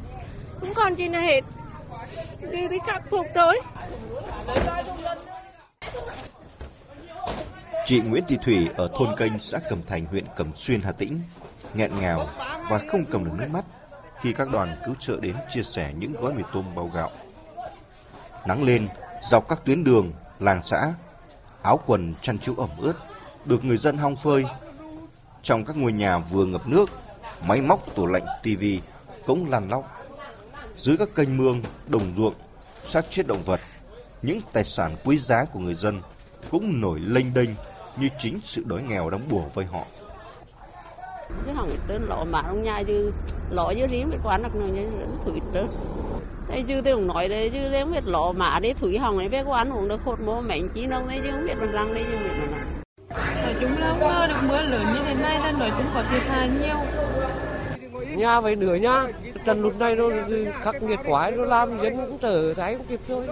[0.60, 1.42] Không còn gì nữa hết.
[2.52, 3.62] Thì thì khắc phục thôi.
[7.86, 11.22] Chị Nguyễn Thị Thủy ở thôn kênh xã Cẩm Thành huyện Cẩm Xuyên Hà Tĩnh
[11.74, 12.30] nghẹn ngào
[12.70, 13.66] và không cầm được nước mắt
[14.22, 17.12] khi các đoàn cứu trợ đến chia sẻ những gói mì tôm bao gạo.
[18.46, 18.88] Nắng lên,
[19.30, 20.94] dọc các tuyến đường, làng xã,
[21.62, 22.94] áo quần chăn chiếu ẩm ướt
[23.46, 24.46] được người dân hong phơi.
[25.44, 26.90] Trong các ngôi nhà vừa ngập nước,
[27.48, 28.82] máy móc tủ lạnh tivi
[29.26, 29.98] cũng lăn lóc.
[30.78, 32.34] Dưới các kênh mương, đồng ruộng,
[32.84, 33.60] xác chết động vật,
[34.22, 36.02] những tài sản quý giá của người dân
[36.52, 37.50] cũng nổi lênh đênh
[37.98, 39.86] như chính sự đói nghèo đang bùa vây họ
[41.46, 43.12] chứ không đơn lọ mà trong nhà chứ
[43.50, 45.68] lọ chứ riêng biết quán được nữa nó thủy đơn
[46.48, 49.30] thế chứ tôi không nói đấy chứ nếu biết lọ mà đấy thủy hỏng đấy
[49.30, 51.94] biết quán uống được khột mô mảnh chí nông đấy chứ không biết bằng răng
[51.94, 52.82] đấy chứ không biết bằng răng
[53.62, 56.50] chung là mưa được mưa lớn như thế này là nói chung có thiệt hại
[56.50, 56.76] nhiều.
[58.18, 59.08] Nhà phải nửa nha
[59.46, 60.10] trận lụt này nó
[60.54, 63.28] khắc nghiệt quá nó làm dân cũng trở thái không kịp thôi.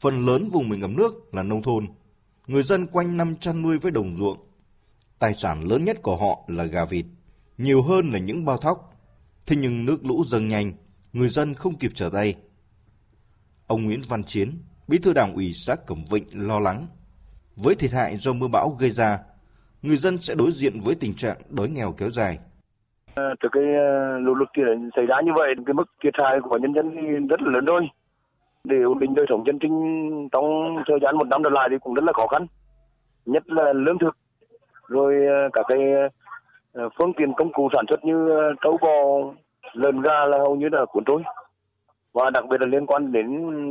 [0.00, 1.86] Phần lớn vùng mình ngập nước là nông thôn.
[2.46, 4.38] Người dân quanh năm chăn nuôi với đồng ruộng
[5.24, 7.04] tài sản lớn nhất của họ là gà vịt,
[7.58, 8.78] nhiều hơn là những bao thóc.
[9.46, 10.72] Thế nhưng nước lũ dâng nhanh,
[11.12, 12.34] người dân không kịp trở tay.
[13.66, 14.48] Ông Nguyễn Văn Chiến,
[14.88, 16.86] bí thư đảng ủy xã Cẩm Vịnh lo lắng.
[17.56, 19.18] Với thiệt hại do mưa bão gây ra,
[19.82, 22.38] người dân sẽ đối diện với tình trạng đói nghèo kéo dài.
[23.14, 24.62] Ờ, từ cái ờ, lũ lụt kia
[24.96, 26.86] xảy ra như vậy, cái mức thiệt hại của nhân dân
[27.26, 27.88] rất là lớn thôi.
[28.64, 29.76] Để ổn định đời sống dân sinh
[30.32, 32.46] trong thời gian một năm trở lại thì cũng rất là khó khăn.
[33.26, 34.16] Nhất là lương thực
[34.88, 35.78] rồi ờ, cả các cái
[36.72, 38.94] ờ, phương tiện công cụ sản xuất như ờ, trâu bò
[39.72, 41.22] lợn gà là hầu như là cuốn trôi
[42.12, 43.26] và đặc biệt là liên quan đến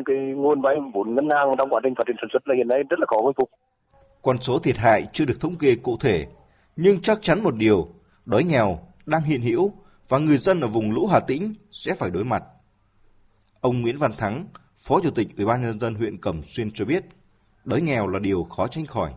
[0.06, 2.67] cái nguồn vay vốn ngân hàng trong quá trình phát triển sản xuất là hiện
[2.67, 3.49] nay rất là khó khôi phục.
[4.21, 6.26] Con số thiệt hại chưa được thống kê cụ thể,
[6.76, 7.88] nhưng chắc chắn một điều,
[8.26, 9.73] đói nghèo đang hiện hữu
[10.10, 12.43] và người dân ở vùng lũ Hà Tĩnh sẽ phải đối mặt.
[13.62, 14.45] Ông Nguyễn Văn Thắng,
[14.88, 17.04] Phó Chủ tịch Ủy ban nhân dân huyện Cẩm Xuyên cho biết,
[17.65, 19.12] đói nghèo là điều khó tránh khỏi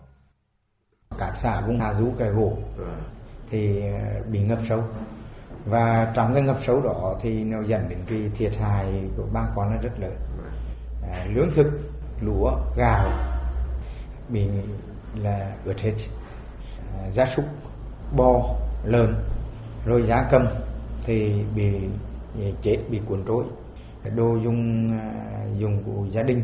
[1.19, 2.53] các xã vùng hạ du kẻ gỗ
[3.51, 4.85] thì ờ, bị ngập sâu.
[5.65, 9.49] Và trong cái ngập sâu đó thì nó dẫn đến cái thiệt hại của bà
[9.55, 10.17] con nó rất lớn.
[11.13, 11.67] À, lương thực
[12.21, 13.11] lúa gạo
[14.29, 14.49] bị
[15.15, 15.95] là ướt hết.
[16.99, 17.45] À, gia súc
[18.17, 19.15] bò lợn
[19.87, 20.47] rồi giá cầm
[21.03, 21.73] thì bị
[22.63, 23.45] chết bị cuốn trôi.
[24.17, 24.91] Đồ dùng
[25.59, 26.43] dùng của gia đình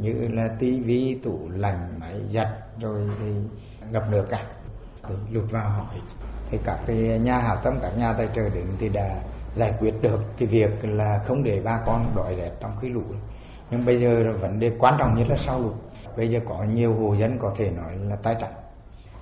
[0.00, 2.48] như là tivi tủ lạnh máy giặt
[2.80, 3.26] rồi thì
[3.92, 4.46] ngập nước cả.
[5.08, 5.96] Từ lụt vào hỏi.
[6.50, 9.16] Thì các cái nhà hảo tâm các nhà tài trợ đến thì đã
[9.54, 13.02] giải quyết được cái việc là không để ba con đói rét trong khi lũ.
[13.70, 15.74] Nhưng bây giờ vấn đề quan trọng nhất là sau lụt
[16.16, 18.52] bây giờ có nhiều hộ dân có thể nói là tái trắng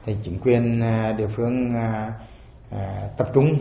[0.04, 2.12] thì chính quyền à, địa phương à,
[2.70, 3.58] à tập trung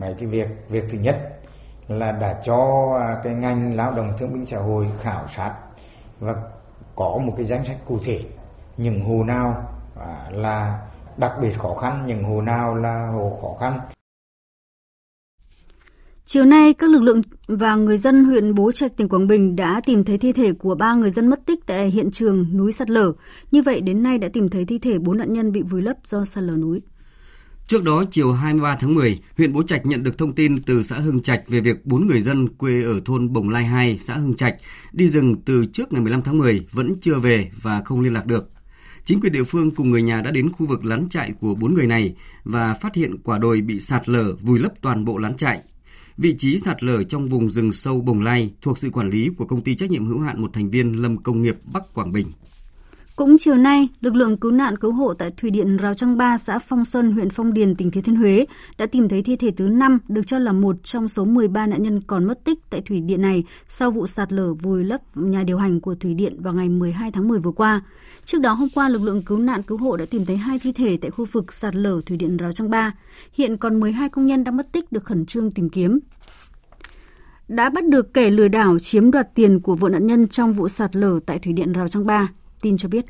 [0.00, 1.16] mấy cái việc việc thứ nhất
[1.88, 5.54] là đã cho à, cái ngành lao động thương binh xã hội khảo sát
[6.20, 6.34] và
[6.96, 8.20] có một cái danh sách cụ thể.
[8.76, 9.64] Những hồ nào
[10.30, 10.80] là
[11.16, 13.80] đặc biệt khó khăn những hồ nào là hồ khó khăn
[16.28, 19.80] Chiều nay, các lực lượng và người dân huyện Bố Trạch, tỉnh Quảng Bình đã
[19.84, 22.90] tìm thấy thi thể của ba người dân mất tích tại hiện trường núi sạt
[22.90, 23.12] lở.
[23.50, 25.96] Như vậy, đến nay đã tìm thấy thi thể bốn nạn nhân bị vùi lấp
[26.04, 26.80] do sạt lở núi.
[27.66, 30.96] Trước đó, chiều 23 tháng 10, huyện Bố Trạch nhận được thông tin từ xã
[30.96, 34.34] Hưng Trạch về việc bốn người dân quê ở thôn Bồng Lai 2, xã Hưng
[34.34, 34.56] Trạch,
[34.92, 38.26] đi rừng từ trước ngày 15 tháng 10 vẫn chưa về và không liên lạc
[38.26, 38.55] được.
[39.06, 41.74] Chính quyền địa phương cùng người nhà đã đến khu vực lán trại của bốn
[41.74, 42.14] người này
[42.44, 45.60] và phát hiện quả đồi bị sạt lở, vùi lấp toàn bộ lán trại.
[46.16, 49.44] Vị trí sạt lở trong vùng rừng sâu Bồng Lai thuộc sự quản lý của
[49.44, 52.26] công ty trách nhiệm hữu hạn một thành viên Lâm Công nghiệp Bắc Quảng Bình.
[53.16, 56.36] Cũng chiều nay, lực lượng cứu nạn cứu hộ tại thủy điện Rào Trăng Ba,
[56.36, 58.46] xã Phong Xuân, huyện Phong Điền, tỉnh Thừa Thiên Huế
[58.78, 61.82] đã tìm thấy thi thể thứ 5 được cho là một trong số 13 nạn
[61.82, 65.42] nhân còn mất tích tại thủy điện này sau vụ sạt lở vùi lấp nhà
[65.42, 67.82] điều hành của thủy điện vào ngày 12 tháng 10 vừa qua.
[68.24, 70.72] Trước đó hôm qua, lực lượng cứu nạn cứu hộ đã tìm thấy hai thi
[70.72, 72.94] thể tại khu vực sạt lở thủy điện Rào Trăng Ba.
[73.32, 75.98] Hiện còn 12 công nhân đang mất tích được khẩn trương tìm kiếm
[77.48, 80.68] đã bắt được kẻ lừa đảo chiếm đoạt tiền của vợ nạn nhân trong vụ
[80.68, 82.28] sạt lở tại thủy điện Rào Trăng Ba.
[82.66, 83.04] Tin cho biết.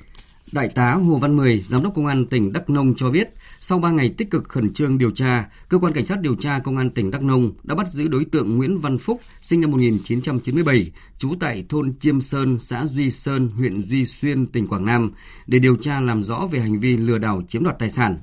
[0.53, 3.79] Đại tá Hồ Văn Mười, Giám đốc Công an tỉnh Đắk Nông cho biết, sau
[3.79, 6.77] 3 ngày tích cực khẩn trương điều tra, Cơ quan Cảnh sát điều tra Công
[6.77, 10.91] an tỉnh Đắk Nông đã bắt giữ đối tượng Nguyễn Văn Phúc, sinh năm 1997,
[11.19, 15.13] trú tại thôn Chiêm Sơn, xã Duy Sơn, huyện Duy Xuyên, tỉnh Quảng Nam,
[15.47, 18.17] để điều tra làm rõ về hành vi lừa đảo chiếm đoạt tài sản.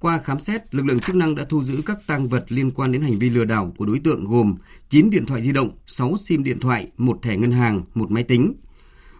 [0.00, 2.92] Qua khám xét, lực lượng chức năng đã thu giữ các tăng vật liên quan
[2.92, 4.56] đến hành vi lừa đảo của đối tượng gồm
[4.90, 8.22] 9 điện thoại di động, 6 sim điện thoại, một thẻ ngân hàng, một máy
[8.22, 8.54] tính.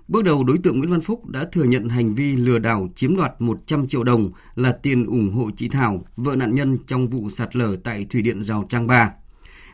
[0.08, 3.16] Bước đầu, đối tượng Nguyễn Văn Phúc đã thừa nhận hành vi lừa đảo chiếm
[3.16, 7.30] đoạt 100 triệu đồng là tiền ủng hộ chị Thảo, vợ nạn nhân trong vụ
[7.30, 9.10] sạt lở tại Thủy điện Rào Trang Ba.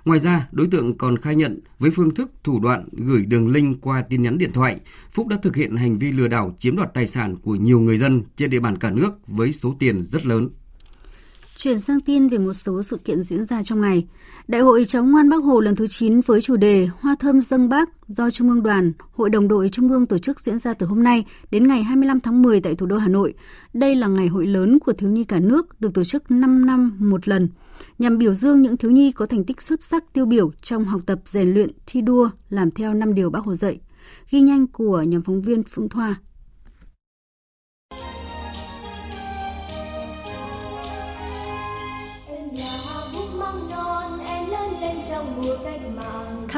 [0.04, 3.80] Ngoài ra, đối tượng còn khai nhận với phương thức thủ đoạn gửi đường link
[3.80, 4.80] qua tin nhắn điện thoại,
[5.12, 7.98] Phúc đã thực hiện hành vi lừa đảo chiếm đoạt tài sản của nhiều người
[7.98, 10.48] dân trên địa bàn cả nước với số tiền rất lớn.
[11.62, 14.07] Chuyển sang tin về một số sự kiện diễn ra trong ngày.
[14.48, 17.68] Đại hội cháu ngoan Bác Hồ lần thứ 9 với chủ đề Hoa thơm dâng
[17.68, 20.87] Bác do Trung ương Đoàn, Hội đồng đội Trung ương tổ chức diễn ra từ
[20.87, 23.35] hôm nay đến ngày 25 tháng 10 tại thủ đô Hà Nội.
[23.75, 26.96] Đây là ngày hội lớn của thiếu nhi cả nước, được tổ chức 5 năm
[26.98, 27.48] một lần,
[27.98, 31.01] nhằm biểu dương những thiếu nhi có thành tích xuất sắc tiêu biểu trong học
[31.07, 33.81] tập rèn luyện, thi đua, làm theo năm điều Bác Hồ dạy.
[34.31, 36.16] Ghi nhanh của nhóm phóng viên Phương Thoa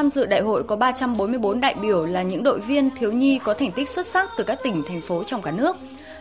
[0.04, 3.54] Tham dự đại hội có 344 đại biểu là những đội viên thiếu nhi có
[3.54, 5.76] thành tích xuất sắc từ các tỉnh, thành phố trong cả nước.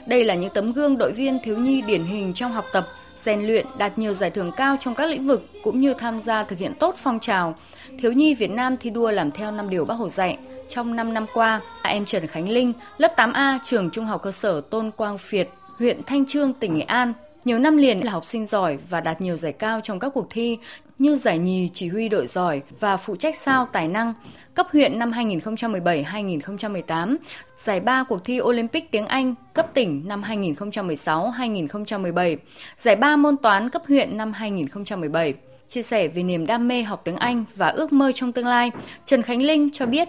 [0.06, 2.88] Đây là những tấm gương đội viên thiếu nhi điển hình trong học tập,
[3.24, 6.44] rèn luyện, đạt nhiều giải thưởng cao trong các lĩnh vực cũng như tham gia
[6.44, 7.56] thực hiện tốt phong trào.
[8.00, 10.38] Thiếu nhi Việt Nam thi đua làm theo năm điều Bác Hồ dạy.
[10.70, 14.62] Trong 5 năm qua, em Trần Khánh Linh, lớp 8A, trường Trung học cơ sở
[14.62, 17.14] Tôn Quang Phiệt, huyện Thanh Trương, tỉnh Nghệ An,
[17.46, 20.28] nhiều năm liền là học sinh giỏi và đạt nhiều giải cao trong các cuộc
[20.30, 20.58] thi
[21.00, 24.14] như giải nhì chỉ huy đội giỏi và phụ trách sao tài năng,
[24.54, 27.16] cấp huyện năm 2017-2018,
[27.58, 32.38] giải ba cuộc thi Olympic tiếng Anh cấp tỉnh năm 2016-2017,
[32.80, 35.34] giải ba môn toán cấp huyện năm 2017.
[35.68, 38.72] Chia sẻ về niềm đam mê học tiếng Anh và ước mơ trong tương lai,
[39.06, 40.08] Trần Khánh Linh cho biết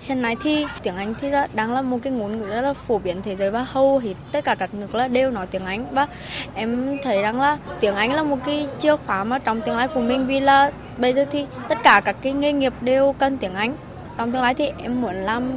[0.00, 2.98] Hiện nay thì tiếng Anh thì đang là một cái ngôn ngữ rất là phổ
[2.98, 5.94] biến thế giới và hầu thì tất cả các nước là đều nói tiếng Anh.
[5.94, 6.06] Và
[6.54, 9.88] em thấy rằng là tiếng Anh là một cái chìa khóa mà trong tương lai
[9.88, 13.36] của mình vì là bây giờ thì tất cả các cái nghề nghiệp đều cần
[13.36, 13.76] tiếng Anh.
[14.16, 15.52] Trong tương lai thì em muốn làm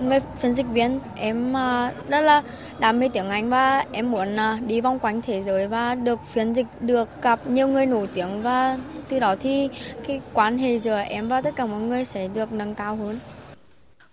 [0.00, 1.00] người phiên dịch viên.
[1.16, 2.42] Em à, rất là
[2.78, 6.20] đam mê tiếng Anh và em muốn à, đi vòng quanh thế giới và được
[6.32, 8.42] phiên dịch, được gặp nhiều người nổi tiếng.
[8.42, 8.76] Và
[9.08, 9.68] từ đó thì
[10.06, 13.18] cái quan hệ giữa em và tất cả mọi người sẽ được nâng cao hơn.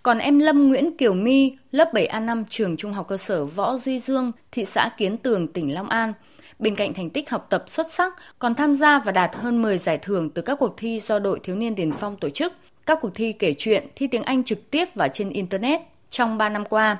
[0.02, 3.98] Còn em Lâm Nguyễn Kiều My, lớp 7A5 trường Trung học cơ sở Võ Duy
[3.98, 6.12] Dương, thị xã Kiến Tường, tỉnh Long An.
[6.58, 9.78] Bên cạnh thành tích học tập xuất sắc, còn tham gia và đạt hơn 10
[9.78, 12.52] giải thưởng từ các cuộc thi do đội thiếu niên tiền phong tổ chức,
[12.86, 16.48] các cuộc thi kể chuyện, thi tiếng Anh trực tiếp và trên Internet trong 3
[16.48, 16.96] năm qua.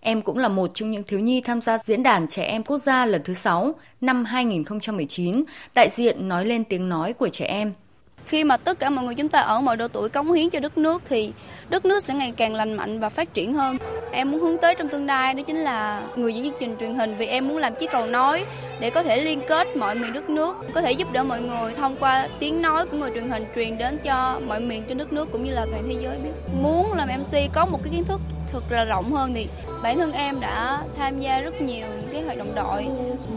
[0.00, 2.78] Em cũng là một trong những thiếu nhi tham gia Diễn đàn Trẻ Em Quốc
[2.78, 5.44] gia lần thứ 6 năm 2019,
[5.74, 7.72] đại diện nói lên tiếng nói của trẻ em–
[8.26, 10.60] khi mà tất cả mọi người chúng ta ở mọi độ tuổi cống hiến cho
[10.60, 11.32] đất nước thì
[11.68, 13.76] đất nước sẽ ngày càng lành mạnh và phát triển hơn.
[14.12, 16.94] em muốn hướng tới trong tương lai đó chính là người dẫn chương trình truyền
[16.94, 18.44] hình vì em muốn làm chiếc cầu nói
[18.80, 21.74] để có thể liên kết mọi miền đất nước, có thể giúp đỡ mọi người
[21.74, 25.12] thông qua tiếng nói của người truyền hình truyền đến cho mọi miền trên đất
[25.12, 26.30] nước cũng như là toàn thế giới biết.
[26.62, 29.48] Muốn làm MC có một cái kiến thức thực là rộng hơn thì
[29.82, 32.86] bản thân em đã tham gia rất nhiều những cái hoạt động đội.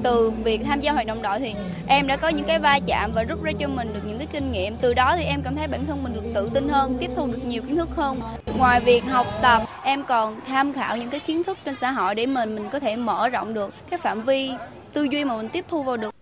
[0.03, 1.55] Từ việc tham gia hoạt động đội thì
[1.88, 4.28] em đã có những cái va chạm và rút ra cho mình được những cái
[4.34, 4.76] kinh nghiệm.
[4.76, 7.28] Từ đó thì em cảm thấy bản thân mình được tự tin hơn, tiếp thu
[7.28, 8.22] được nhiều kiến thức hơn.
[8.57, 12.16] Ngoài việc học tập, em còn tham khảo những cái kiến thức trên xã hội
[12.16, 14.51] để mình mình có thể mở rộng được cái phạm vi
[14.93, 16.16] tư duy mà mình tiếp thu vào được.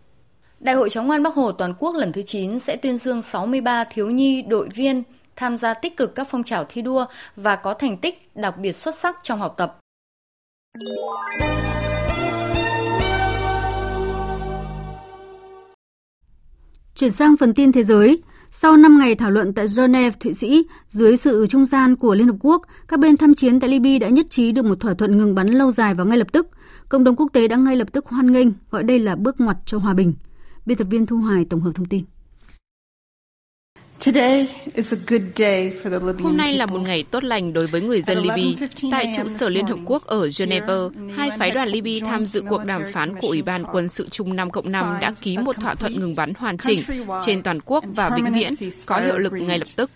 [0.59, 3.83] Đại hội Chống ngoan Bắc Hồ toàn quốc lần thứ 9 sẽ tuyên dương 63
[3.83, 5.03] thiếu nhi, đội viên
[5.37, 8.75] tham gia tích cực các phong trào thi đua và có thành tích đặc biệt
[8.75, 9.77] xuất sắc trong học tập.
[16.95, 20.65] Chuyển sang phần tin thế giới, sau 5 ngày thảo luận tại Geneva, Thụy Sĩ,
[20.87, 24.09] dưới sự trung gian của Liên Hợp Quốc, các bên tham chiến tại Libya đã
[24.09, 26.47] nhất trí được một thỏa thuận ngừng bắn lâu dài và ngay lập tức.
[26.89, 29.57] Cộng đồng quốc tế đã ngay lập tức hoan nghênh, gọi đây là bước ngoặt
[29.65, 30.13] cho hòa bình.
[30.65, 32.05] Biên tập viên Thu Hoài tổng hợp thông tin.
[36.19, 38.67] Hôm nay là một ngày tốt lành đối với người dân Libya.
[38.91, 40.73] Tại trụ sở Liên Hợp Quốc ở Geneva,
[41.15, 44.35] hai phái đoàn Libya tham dự cuộc đàm phán của Ủy ban Quân sự Chung
[44.35, 46.79] 5 cộng 5 đã ký một thỏa thuận ngừng bắn hoàn chỉnh
[47.25, 48.53] trên toàn quốc và vĩnh viễn,
[48.85, 49.91] có hiệu lực ngay lập tức.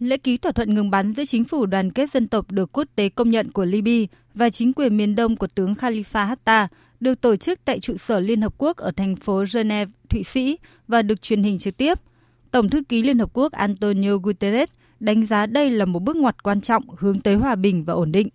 [0.00, 2.88] Lễ ký thỏa thuận ngừng bắn giữa chính phủ đoàn kết dân tộc được quốc
[2.96, 6.66] tế công nhận của Libya và chính quyền miền đông của tướng Khalifa Haftar
[7.00, 10.58] được tổ chức tại trụ sở Liên Hợp Quốc ở thành phố Geneva, Thụy Sĩ
[10.88, 11.98] và được truyền hình trực tiếp.
[12.50, 14.68] Tổng thư ký Liên Hợp Quốc Antonio Guterres
[15.00, 18.12] đánh giá đây là một bước ngoặt quan trọng hướng tới hòa bình và ổn
[18.12, 18.28] định.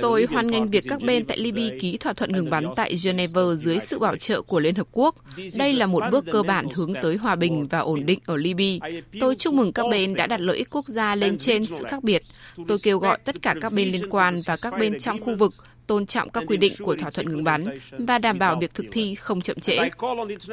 [0.00, 3.42] Tôi hoan nghênh việc các bên tại Libya ký thỏa thuận ngừng bắn tại Geneva
[3.58, 5.14] dưới sự bảo trợ của Liên Hợp Quốc.
[5.58, 8.88] Đây là một bước cơ bản hướng tới hòa bình và ổn định ở Libya.
[9.20, 12.04] Tôi chúc mừng các bên đã đặt lợi ích quốc gia lên trên sự khác
[12.04, 12.22] biệt.
[12.68, 15.52] Tôi kêu gọi tất cả các bên liên quan và các bên trong khu vực
[15.90, 17.64] tôn trọng các quy định của thỏa thuận ngừng bắn
[17.98, 19.76] và đảm bảo việc thực thi không chậm trễ.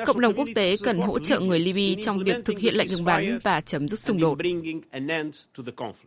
[0.05, 3.05] Cộng đồng quốc tế cần hỗ trợ người Libya trong việc thực hiện lệnh ngừng
[3.05, 4.37] bắn và chấm dứt xung đột.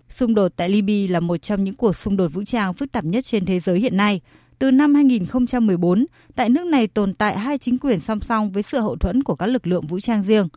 [0.08, 3.04] Xung đột tại Libya là một trong những cuộc xung đột vũ trang phức tạp
[3.04, 4.20] nhất trên thế giới hiện nay.
[4.58, 8.80] Từ năm 2014, tại nước này tồn tại hai chính quyền song song với sự
[8.80, 10.48] hậu thuẫn của các lực lượng vũ trang riêng.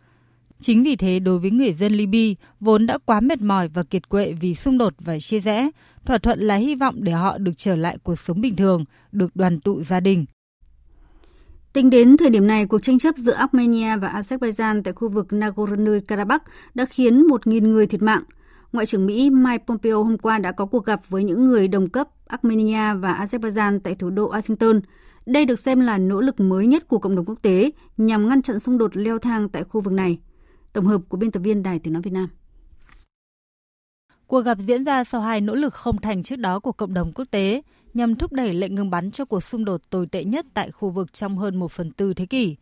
[0.64, 4.10] Chính vì thế, đối với người dân Libya vốn đã quá mệt mỏi và kiệt
[4.10, 5.70] quệ vì xung đột và chia rẽ,
[6.06, 9.36] thỏa thuận là hy vọng để họ được trở lại cuộc sống bình thường, được
[9.36, 10.26] đoàn tụ gia đình.
[11.74, 15.28] Tính đến thời điểm này, cuộc tranh chấp giữa Armenia và Azerbaijan tại khu vực
[15.30, 16.40] Nagorno-Karabakh
[16.74, 18.24] đã khiến 1.000 người thiệt mạng.
[18.72, 21.90] Ngoại trưởng Mỹ Mike Pompeo hôm qua đã có cuộc gặp với những người đồng
[21.90, 24.82] cấp Armenia và Azerbaijan tại thủ đô Washington.
[25.26, 28.42] Đây được xem là nỗ lực mới nhất của cộng đồng quốc tế nhằm ngăn
[28.42, 30.18] chặn xung đột leo thang tại khu vực này.
[30.74, 32.28] Tổng hợp của biên tập viên Đài Tiếng Nói Việt Nam.
[34.28, 37.12] Cuộc gặp diễn ra sau hai nỗ lực không thành trước đó của cộng đồng
[37.16, 37.62] quốc tế
[37.94, 40.90] nhằm thúc đẩy lệnh ngừng bắn cho cuộc xung đột tồi tệ nhất tại khu
[40.90, 42.56] vực trong hơn một phần tư thế kỷ.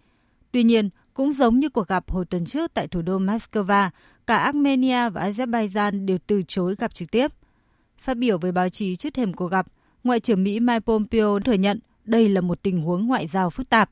[0.51, 3.89] Tuy nhiên, cũng giống như cuộc gặp hồi tuần trước tại thủ đô Moscow,
[4.27, 7.31] cả Armenia và Azerbaijan đều từ chối gặp trực tiếp.
[7.97, 9.67] Phát biểu với báo chí trước thềm cuộc gặp,
[10.03, 13.69] Ngoại trưởng Mỹ Mike Pompeo thừa nhận đây là một tình huống ngoại giao phức
[13.69, 13.89] tạp.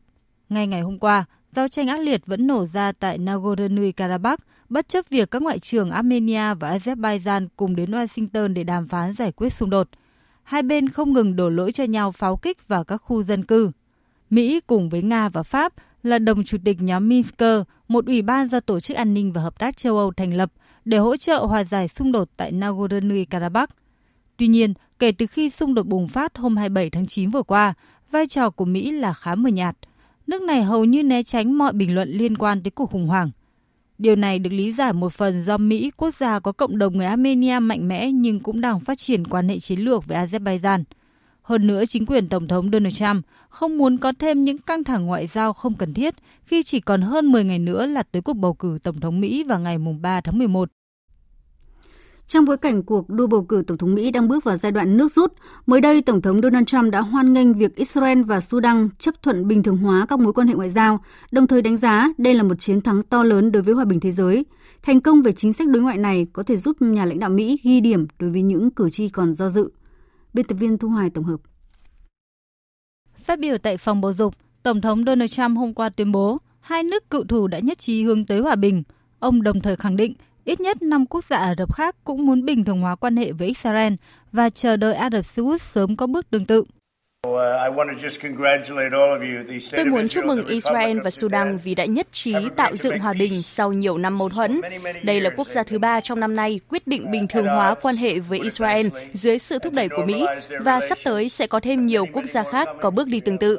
[0.50, 1.26] Ngay ngày hôm qua,
[1.56, 4.38] giao tranh ác liệt vẫn nổ ra tại Nagorno-Karabakh
[4.70, 9.14] bất chấp việc các ngoại trưởng Armenia và Azerbaijan cùng đến Washington để đàm phán
[9.14, 9.88] giải quyết xung đột.
[10.44, 13.72] Hai bên không ngừng đổ lỗi cho nhau pháo kích vào các khu dân cư.
[14.30, 15.74] Mỹ cùng với Nga và Pháp
[16.04, 17.44] là đồng chủ tịch nhóm Minsk,
[17.88, 20.52] một ủy ban do Tổ chức An ninh và Hợp tác châu Âu thành lập
[20.86, 23.68] để hỗ trợ hòa giải xung đột tại Nagorno-Karabakh.
[24.38, 27.74] Tuy nhiên, kể từ khi xung đột bùng phát hôm 27 tháng 9 vừa qua,
[28.12, 29.76] vai trò của Mỹ là khá mờ nhạt.
[30.30, 33.32] Nước này hầu như né tránh mọi bình luận liên quan tới cuộc khủng hoảng.
[33.98, 37.06] Điều này được lý giải một phần do Mỹ, quốc gia có cộng đồng người
[37.06, 40.84] Armenia mạnh mẽ nhưng cũng đang phát triển quan hệ chiến lược với Azerbaijan.
[41.42, 45.06] Hơn nữa, chính quyền Tổng thống Donald Trump không muốn có thêm những căng thẳng
[45.06, 48.34] ngoại giao không cần thiết khi chỉ còn hơn 10 ngày nữa là tới cuộc
[48.34, 50.70] bầu cử Tổng thống Mỹ vào ngày 3 tháng 11.
[52.30, 54.98] Trong bối cảnh cuộc đua bầu cử Tổng thống Mỹ đang bước vào giai đoạn
[54.98, 55.34] nước rút,
[55.66, 59.48] mới đây Tổng thống Donald Trump đã hoan nghênh việc Israel và Sudan chấp thuận
[59.48, 61.00] bình thường hóa các mối quan hệ ngoại giao,
[61.32, 64.00] đồng thời đánh giá đây là một chiến thắng to lớn đối với hòa bình
[64.00, 64.46] thế giới.
[64.82, 67.60] Thành công về chính sách đối ngoại này có thể giúp nhà lãnh đạo Mỹ
[67.64, 69.72] ghi điểm đối với những cử tri còn do dự.
[70.34, 71.40] Biên tập viên Thu Hoài tổng hợp.
[73.14, 76.84] Phát biểu tại phòng bầu dục, Tổng thống Donald Trump hôm qua tuyên bố hai
[76.84, 78.84] nước cựu thù đã nhất trí hướng tới hòa bình.
[79.20, 80.14] Ông đồng thời khẳng định
[80.50, 83.32] Ít nhất 5 quốc gia Ả Rập khác cũng muốn bình thường hóa quan hệ
[83.32, 83.94] với Israel
[84.32, 86.64] và chờ đợi Ả Rập Xê Út sớm có bước tương tự.
[89.72, 93.42] Tôi muốn chúc mừng Israel và Sudan vì đã nhất trí tạo dựng hòa bình
[93.42, 94.62] sau nhiều năm mâu thuẫn.
[95.04, 97.96] Đây là quốc gia thứ ba trong năm nay quyết định bình thường hóa quan
[97.96, 100.26] hệ với Israel dưới sự thúc đẩy của Mỹ
[100.60, 103.58] và sắp tới sẽ có thêm nhiều quốc gia khác có bước đi tương tự.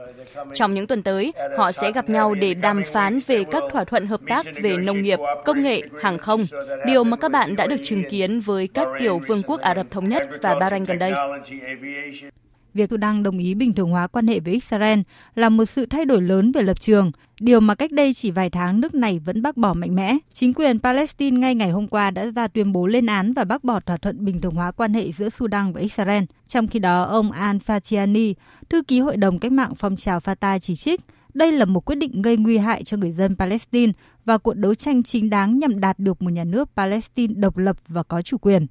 [0.55, 4.07] Trong những tuần tới, họ sẽ gặp nhau để đàm phán về các thỏa thuận
[4.07, 6.45] hợp tác về nông nghiệp, công nghệ, hàng không,
[6.87, 9.91] điều mà các bạn đã được chứng kiến với các tiểu vương quốc Ả Rập
[9.91, 11.13] Thống Nhất và Bahrain gần đây.
[12.75, 15.01] Việc Sudan đồng ý bình thường hóa quan hệ với Israel
[15.35, 18.51] là một sự thay đổi lớn về lập trường, điều mà cách đây chỉ vài
[18.51, 20.19] tháng nước này vẫn bác bỏ mạnh mẽ.
[20.33, 23.65] Chính quyền Palestine ngay ngày hôm qua đã ra tuyên bố lên án và bác
[23.65, 26.25] bỏ thỏa thuận bình thường hóa quan hệ giữa Sudan và Israel.
[26.49, 28.35] Trong khi đó, ông Al-Fatiani,
[28.69, 31.01] thư ký Hội đồng Cách mạng phong trào Fatah chỉ trích
[31.35, 33.93] đây là một quyết định gây nguy hại cho người dân Palestine
[34.25, 37.77] và cuộc đấu tranh chính đáng nhằm đạt được một nhà nước Palestine độc lập
[37.89, 38.67] và có chủ quyền.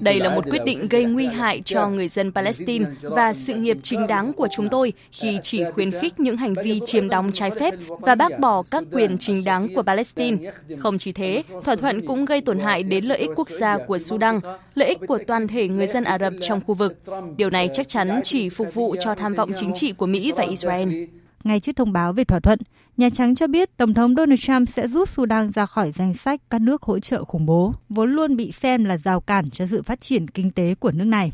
[0.00, 3.76] Đây là một quyết định gây nguy hại cho người dân Palestine và sự nghiệp
[3.82, 7.50] chính đáng của chúng tôi khi chỉ khuyến khích những hành vi chiếm đóng trái
[7.50, 10.52] phép và bác bỏ các quyền chính đáng của Palestine.
[10.78, 13.98] Không chỉ thế, thỏa thuận cũng gây tổn hại đến lợi ích quốc gia của
[13.98, 14.40] Sudan,
[14.74, 16.98] lợi ích của toàn thể người dân Ả Rập trong khu vực.
[17.36, 20.44] Điều này chắc chắn chỉ phục vụ cho tham vọng chính trị của Mỹ và
[20.44, 21.04] Israel.
[21.44, 22.58] Ngay trước thông báo về thỏa thuận,
[22.96, 26.40] Nhà Trắng cho biết Tổng thống Donald Trump sẽ rút Sudan ra khỏi danh sách
[26.50, 29.82] các nước hỗ trợ khủng bố, vốn luôn bị xem là rào cản cho sự
[29.82, 31.32] phát triển kinh tế của nước này.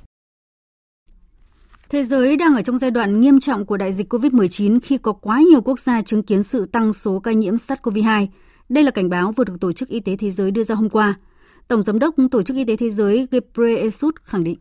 [1.89, 5.13] Thế giới đang ở trong giai đoạn nghiêm trọng của đại dịch COVID-19 khi có
[5.13, 8.27] quá nhiều quốc gia chứng kiến sự tăng số ca nhiễm SARS-CoV-2.
[8.69, 10.91] Đây là cảnh báo vừa được Tổ chức Y tế Thế giới đưa ra hôm
[10.91, 11.15] qua.
[11.69, 14.59] Tổng Giám đốc Tổ chức Y tế Thế giới Ghebreyesus khẳng định.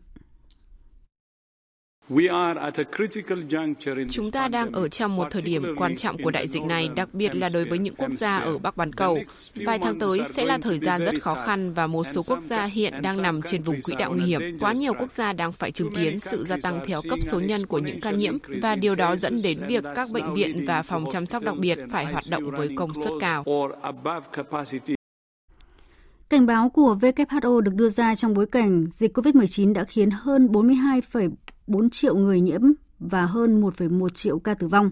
[4.10, 7.14] Chúng ta đang ở trong một thời điểm quan trọng của đại dịch này, đặc
[7.14, 9.18] biệt là đối với những quốc gia ở Bắc bán cầu.
[9.54, 12.64] Vài tháng tới sẽ là thời gian rất khó khăn và một số quốc gia
[12.64, 14.58] hiện đang nằm trên vùng quỹ đạo nguy hiểm.
[14.60, 17.66] Quá nhiều quốc gia đang phải chứng kiến sự gia tăng theo cấp số nhân
[17.66, 21.04] của những ca nhiễm và điều đó dẫn đến việc các bệnh viện và phòng
[21.12, 23.44] chăm sóc đặc biệt phải hoạt động với công suất cao.
[26.28, 30.52] Cảnh báo của WHO được đưa ra trong bối cảnh dịch COVID-19 đã khiến hơn
[30.52, 31.00] 42,
[31.70, 32.60] 4 triệu người nhiễm
[33.00, 34.90] và hơn 1,1 triệu ca tử vong.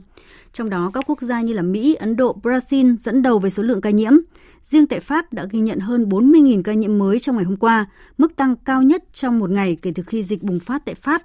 [0.53, 3.63] Trong đó, các quốc gia như là Mỹ, Ấn Độ, Brazil dẫn đầu về số
[3.63, 4.13] lượng ca nhiễm.
[4.63, 7.87] Riêng tại Pháp đã ghi nhận hơn 40.000 ca nhiễm mới trong ngày hôm qua,
[8.19, 11.23] mức tăng cao nhất trong một ngày kể từ khi dịch bùng phát tại Pháp.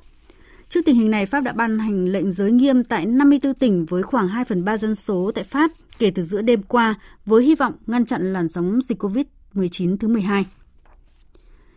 [0.70, 4.04] Trước tình hình này, Pháp đã ban hành lệnh giới nghiêm tại 54 tỉnh với
[4.04, 6.96] khoảng 2 phần 3 dân số tại Pháp kể từ giữa đêm qua
[7.26, 10.46] với hy vọng ngăn chặn làn sóng dịch COVID-19 thứ 12.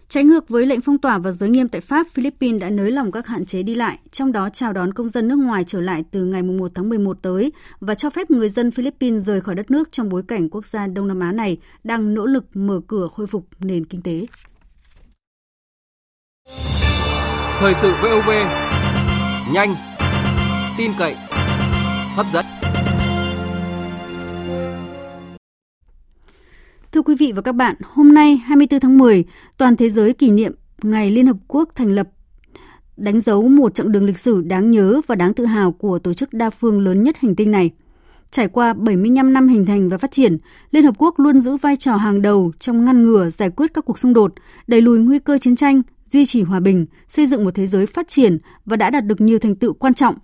[0.08, 3.12] Trái ngược với lệnh phong tỏa và giới nghiêm tại Pháp, Philippines đã nới lỏng
[3.12, 6.04] các hạn chế đi lại, trong đó chào đón công dân nước ngoài trở lại
[6.10, 9.70] từ ngày 1 tháng 11 tới và cho phép người dân Philippines rời khỏi đất
[9.70, 13.08] nước trong bối cảnh quốc gia Đông Nam Á này đang nỗ lực mở cửa
[13.12, 14.26] khôi phục nền kinh tế.
[17.58, 18.30] Thời sự VOV,
[19.52, 19.74] nhanh,
[20.78, 21.16] tin cậy,
[22.16, 22.46] hấp dẫn.
[26.96, 29.24] Thưa quý vị và các bạn, hôm nay 24 tháng 10,
[29.56, 32.08] toàn thế giới kỷ niệm Ngày Liên Hợp Quốc thành lập
[32.96, 36.14] đánh dấu một chặng đường lịch sử đáng nhớ và đáng tự hào của tổ
[36.14, 37.70] chức đa phương lớn nhất hành tinh này.
[38.30, 40.38] Trải qua 75 năm hình thành và phát triển,
[40.70, 43.84] Liên Hợp Quốc luôn giữ vai trò hàng đầu trong ngăn ngừa giải quyết các
[43.84, 44.34] cuộc xung đột,
[44.66, 47.86] đẩy lùi nguy cơ chiến tranh, duy trì hòa bình, xây dựng một thế giới
[47.86, 50.14] phát triển và đã đạt được nhiều thành tựu quan trọng.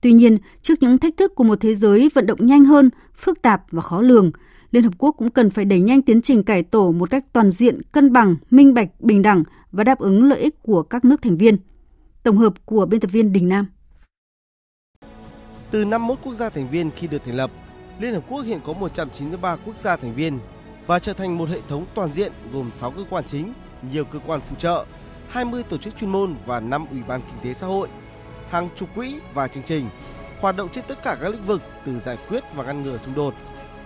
[0.00, 3.42] Tuy nhiên, trước những thách thức của một thế giới vận động nhanh hơn, phức
[3.42, 4.30] tạp và khó lường,
[4.74, 7.50] Liên Hợp Quốc cũng cần phải đẩy nhanh tiến trình cải tổ một cách toàn
[7.50, 11.22] diện, cân bằng, minh bạch, bình đẳng và đáp ứng lợi ích của các nước
[11.22, 11.58] thành viên.
[12.22, 13.66] Tổng hợp của biên tập viên Đình Nam.
[15.70, 17.50] Từ 51 quốc gia thành viên khi được thành lập,
[18.00, 20.38] Liên Hợp Quốc hiện có 193 quốc gia thành viên
[20.86, 23.52] và trở thành một hệ thống toàn diện gồm 6 cơ quan chính,
[23.92, 24.86] nhiều cơ quan phụ trợ,
[25.28, 27.88] 20 tổ chức chuyên môn và 5 ủy ban kinh tế xã hội,
[28.50, 29.88] hàng chục quỹ và chương trình,
[30.40, 33.14] hoạt động trên tất cả các lĩnh vực từ giải quyết và ngăn ngừa xung
[33.14, 33.34] đột,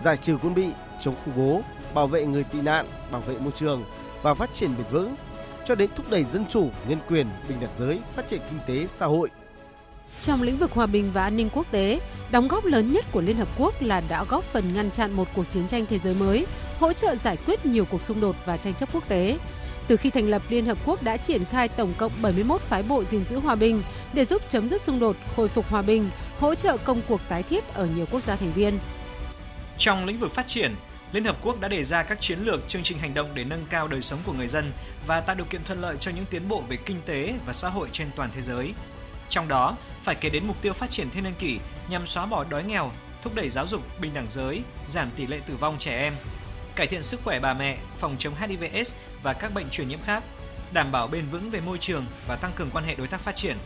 [0.02, 0.66] giải trừ quân bị,
[1.00, 1.60] chống khủng bố,
[1.94, 3.84] bảo vệ người tị nạn, bảo vệ môi trường
[4.22, 5.14] và phát triển bền vững,
[5.64, 8.86] cho đến thúc đẩy dân chủ, nhân quyền, bình đẳng giới, phát triển kinh tế
[8.86, 9.30] xã hội.
[10.20, 13.20] Trong lĩnh vực hòa bình và an ninh quốc tế, đóng góp lớn nhất của
[13.20, 16.14] Liên Hợp Quốc là đã góp phần ngăn chặn một cuộc chiến tranh thế giới
[16.14, 16.46] mới,
[16.80, 19.38] hỗ trợ giải quyết nhiều cuộc xung đột và tranh chấp quốc tế.
[19.88, 23.04] Từ khi thành lập, Liên Hợp Quốc đã triển khai tổng cộng 71 phái bộ
[23.04, 23.82] gìn giữ hòa bình
[24.12, 27.42] để giúp chấm dứt xung đột, khôi phục hòa bình, hỗ trợ công cuộc tái
[27.42, 28.78] thiết ở nhiều quốc gia thành viên.
[29.78, 30.76] Trong lĩnh vực phát triển,
[31.12, 33.64] Liên Hợp Quốc đã đề ra các chiến lược, chương trình hành động để nâng
[33.70, 34.72] cao đời sống của người dân
[35.06, 37.68] và tạo điều kiện thuận lợi cho những tiến bộ về kinh tế và xã
[37.68, 38.72] hội trên toàn thế giới.
[39.28, 41.58] Trong đó, phải kể đến mục tiêu phát triển thiên niên kỷ
[41.88, 45.40] nhằm xóa bỏ đói nghèo, thúc đẩy giáo dục bình đẳng giới, giảm tỷ lệ
[45.46, 46.14] tử vong trẻ em,
[46.74, 50.22] cải thiện sức khỏe bà mẹ, phòng chống HIV/AIDS và các bệnh truyền nhiễm khác,
[50.72, 53.36] đảm bảo bền vững về môi trường và tăng cường quan hệ đối tác phát
[53.36, 53.56] triển.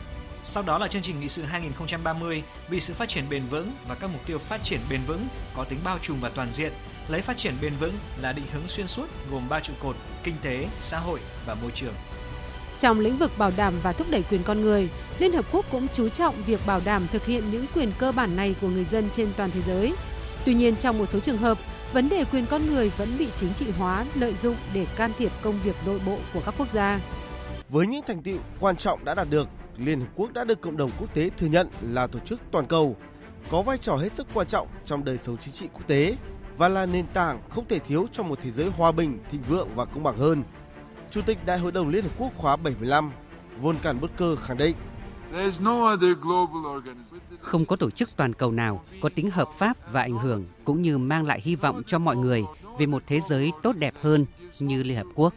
[0.45, 3.95] Sau đó là chương trình nghị sự 2030 vì sự phát triển bền vững và
[3.95, 6.71] các mục tiêu phát triển bền vững có tính bao trùm và toàn diện,
[7.07, 10.35] lấy phát triển bền vững là định hướng xuyên suốt gồm 3 trụ cột: kinh
[10.41, 11.93] tế, xã hội và môi trường.
[12.79, 14.89] Trong lĩnh vực bảo đảm và thúc đẩy quyền con người,
[15.19, 18.35] Liên Hợp Quốc cũng chú trọng việc bảo đảm thực hiện những quyền cơ bản
[18.35, 19.93] này của người dân trên toàn thế giới.
[20.45, 21.57] Tuy nhiên, trong một số trường hợp,
[21.93, 25.31] vấn đề quyền con người vẫn bị chính trị hóa, lợi dụng để can thiệp
[25.41, 26.99] công việc nội bộ của các quốc gia.
[27.69, 30.77] Với những thành tựu quan trọng đã đạt được, Liên Hợp Quốc đã được cộng
[30.77, 32.95] đồng quốc tế thừa nhận là tổ chức toàn cầu,
[33.49, 36.17] có vai trò hết sức quan trọng trong đời sống chính trị quốc tế
[36.57, 39.69] và là nền tảng không thể thiếu trong một thế giới hòa bình, thịnh vượng
[39.75, 40.43] và công bằng hơn.
[41.09, 43.11] Chủ tịch Đại hội đồng Liên Hợp Quốc khóa 75,
[43.61, 44.75] Volkan Butker khẳng định
[47.39, 50.81] không có tổ chức toàn cầu nào có tính hợp pháp và ảnh hưởng cũng
[50.81, 52.43] như mang lại hy vọng cho mọi người
[52.79, 54.25] về một thế giới tốt đẹp hơn
[54.59, 55.33] như Liên Hợp Quốc.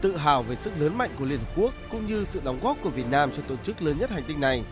[0.00, 2.76] Tự hào về sức lớn mạnh của Liên Hợp Quốc cũng như sự đóng góp
[2.82, 4.64] của Việt Nam cho tổ chức lớn nhất hành tinh này,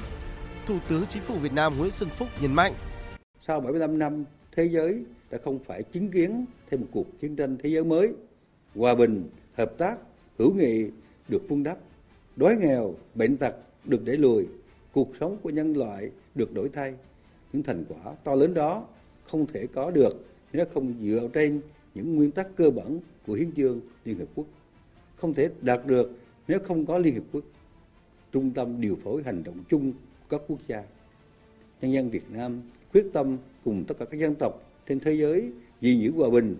[0.66, 2.72] Thủ tướng Chính phủ Việt Nam Nguyễn Xuân Phúc nhấn mạnh.
[3.40, 4.24] Sau 75 năm,
[4.56, 8.12] thế giới đã không phải chứng kiến thêm một cuộc chiến tranh thế giới mới.
[8.74, 9.96] Hòa bình, hợp tác,
[10.38, 10.84] hữu nghị
[11.28, 11.78] được vun đắp
[12.36, 14.46] đói nghèo, bệnh tật được đẩy lùi,
[14.92, 16.94] cuộc sống của nhân loại được đổi thay.
[17.52, 18.86] Những thành quả to lớn đó
[19.24, 21.60] không thể có được nếu không dựa trên
[21.94, 24.46] những nguyên tắc cơ bản của hiến chương Liên Hợp Quốc.
[25.16, 27.44] Không thể đạt được nếu không có Liên Hợp Quốc,
[28.32, 30.82] trung tâm điều phối hành động chung của các quốc gia.
[31.80, 32.60] Nhân dân Việt Nam
[32.92, 35.50] quyết tâm cùng tất cả các dân tộc trên thế giới
[35.80, 36.56] gìn giữ hòa bình,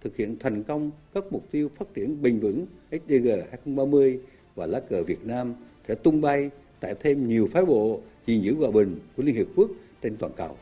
[0.00, 4.20] thực hiện thành công các mục tiêu phát triển bền vững SDG 2030
[4.54, 5.54] và lá cờ Việt Nam
[5.88, 6.50] sẽ tung bay
[6.80, 9.70] tại thêm nhiều phái bộ gìn giữ hòa bình của Liên Hiệp Quốc
[10.02, 10.56] trên toàn cầu.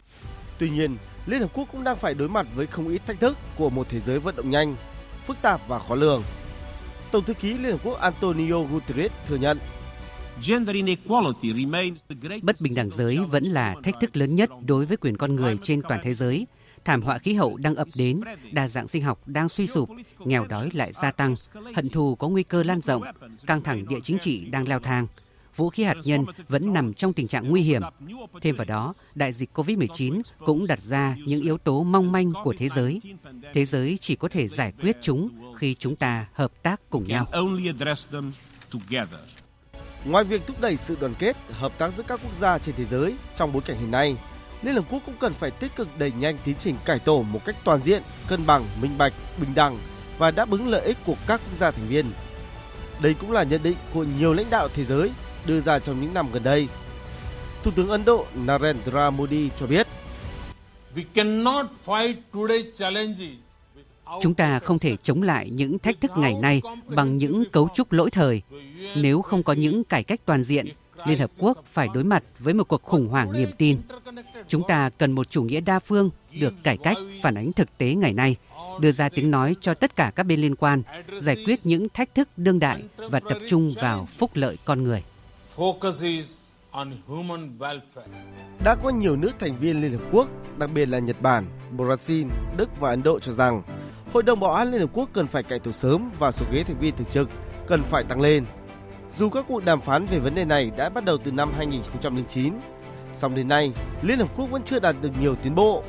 [0.58, 3.36] Tuy nhiên, Liên Hợp Quốc cũng đang phải đối mặt với không ít thách thức
[3.58, 4.76] của một thế giới vận động nhanh,
[5.26, 6.22] phức tạp và khó lường.
[7.14, 9.58] Tổng thư ký Liên Hợp Quốc Antonio Guterres thừa nhận.
[12.42, 15.58] Bất bình đẳng giới vẫn là thách thức lớn nhất đối với quyền con người
[15.62, 16.46] trên toàn thế giới.
[16.84, 18.20] Thảm họa khí hậu đang ập đến,
[18.52, 21.34] đa dạng sinh học đang suy sụp, nghèo đói lại gia tăng,
[21.74, 23.02] hận thù có nguy cơ lan rộng,
[23.46, 25.06] căng thẳng địa chính trị đang leo thang.
[25.56, 27.82] Vũ khí hạt nhân vẫn nằm trong tình trạng nguy hiểm.
[28.42, 32.54] Thêm vào đó, đại dịch COVID-19 cũng đặt ra những yếu tố mong manh của
[32.58, 33.00] thế giới.
[33.54, 37.26] Thế giới chỉ có thể giải quyết chúng khi chúng ta hợp tác cùng nhau.
[40.04, 42.84] Ngoài việc thúc đẩy sự đoàn kết, hợp tác giữa các quốc gia trên thế
[42.84, 44.16] giới trong bối cảnh hiện nay,
[44.62, 47.44] Liên Hợp Quốc cũng cần phải tích cực đẩy nhanh tiến trình cải tổ một
[47.44, 49.78] cách toàn diện, cân bằng, minh bạch, bình đẳng
[50.18, 52.06] và đáp ứng lợi ích của các quốc gia thành viên.
[53.02, 55.10] Đây cũng là nhận định của nhiều lãnh đạo thế giới
[55.46, 56.68] đưa ra trong những năm gần đây.
[57.62, 59.86] Thủ tướng Ấn Độ Narendra Modi cho biết,
[64.22, 67.92] Chúng ta không thể chống lại những thách thức ngày nay bằng những cấu trúc
[67.92, 68.42] lỗi thời.
[68.96, 70.68] Nếu không có những cải cách toàn diện,
[71.06, 73.78] Liên Hợp Quốc phải đối mặt với một cuộc khủng hoảng niềm tin.
[74.48, 77.94] Chúng ta cần một chủ nghĩa đa phương được cải cách phản ánh thực tế
[77.94, 78.36] ngày nay,
[78.80, 80.82] đưa ra tiếng nói cho tất cả các bên liên quan,
[81.20, 85.02] giải quyết những thách thức đương đại và tập trung vào phúc lợi con người.
[88.64, 90.28] Đã có nhiều nước thành viên Liên Hợp Quốc,
[90.58, 91.46] đặc biệt là Nhật Bản,
[91.76, 93.62] Brazil, Đức và Ấn Độ cho rằng
[94.12, 96.62] Hội đồng Bảo an Liên Hợp Quốc cần phải cải tổ sớm và số ghế
[96.62, 97.28] thành viên thường trực
[97.66, 98.44] cần phải tăng lên.
[99.16, 102.54] Dù các cuộc đàm phán về vấn đề này đã bắt đầu từ năm 2009,
[103.12, 105.84] song đến nay Liên Hợp Quốc vẫn chưa đạt được nhiều tiến bộ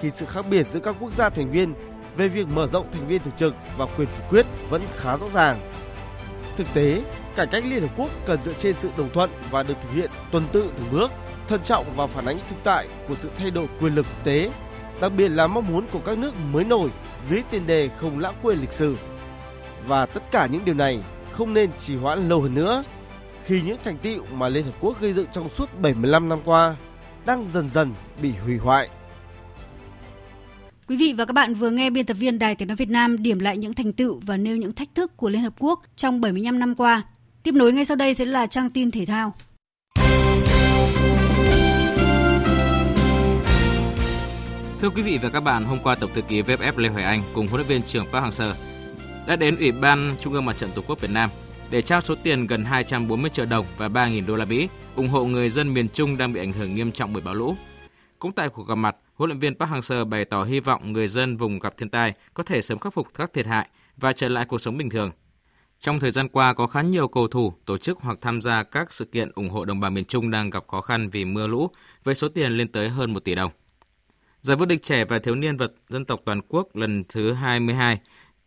[0.00, 1.74] khi sự khác biệt giữa các quốc gia thành viên
[2.16, 5.28] về việc mở rộng thành viên thường trực và quyền phủ quyết vẫn khá rõ
[5.28, 5.72] ràng.
[6.60, 7.02] Thực tế,
[7.36, 10.10] cải cách Liên Hợp Quốc cần dựa trên sự đồng thuận và được thực hiện
[10.30, 11.10] tuần tự từng bước,
[11.48, 14.50] thận trọng và phản ánh thực tại của sự thay đổi quyền lực quốc tế,
[15.00, 16.90] đặc biệt là mong muốn của các nước mới nổi
[17.28, 18.96] dưới tiền đề không lãng quên lịch sử.
[19.86, 21.00] Và tất cả những điều này
[21.32, 22.84] không nên trì hoãn lâu hơn nữa
[23.44, 26.76] khi những thành tựu mà Liên Hợp Quốc gây dựng trong suốt 75 năm qua
[27.26, 28.88] đang dần dần bị hủy hoại.
[30.90, 33.22] Quý vị và các bạn vừa nghe biên tập viên Đài Tiếng nói Việt Nam
[33.22, 36.20] điểm lại những thành tựu và nêu những thách thức của Liên Hợp Quốc trong
[36.20, 37.02] 75 năm qua.
[37.42, 39.34] Tiếp nối ngay sau đây sẽ là trang tin thể thao.
[44.80, 47.22] Thưa quý vị và các bạn, hôm qua Tổng thư ký VFF Lê Hoài Anh
[47.34, 48.52] cùng huấn luyện viên trưởng Park Hang-seo
[49.26, 51.30] đã đến Ủy ban Trung ương Mặt trận Tổ quốc Việt Nam
[51.70, 55.24] để trao số tiền gần 240 triệu đồng và 3.000 đô la Mỹ ủng hộ
[55.24, 57.54] người dân miền Trung đang bị ảnh hưởng nghiêm trọng bởi bão lũ.
[58.18, 61.08] Cũng tại cuộc gặp mặt, huấn luyện viên Park Hang-seo bày tỏ hy vọng người
[61.08, 64.28] dân vùng gặp thiên tai có thể sớm khắc phục các thiệt hại và trở
[64.28, 65.10] lại cuộc sống bình thường.
[65.80, 68.92] Trong thời gian qua, có khá nhiều cầu thủ, tổ chức hoặc tham gia các
[68.92, 71.70] sự kiện ủng hộ đồng bào miền Trung đang gặp khó khăn vì mưa lũ,
[72.04, 73.50] với số tiền lên tới hơn 1 tỷ đồng.
[74.40, 78.00] Giải vô địch trẻ và thiếu niên vật dân tộc toàn quốc lần thứ 22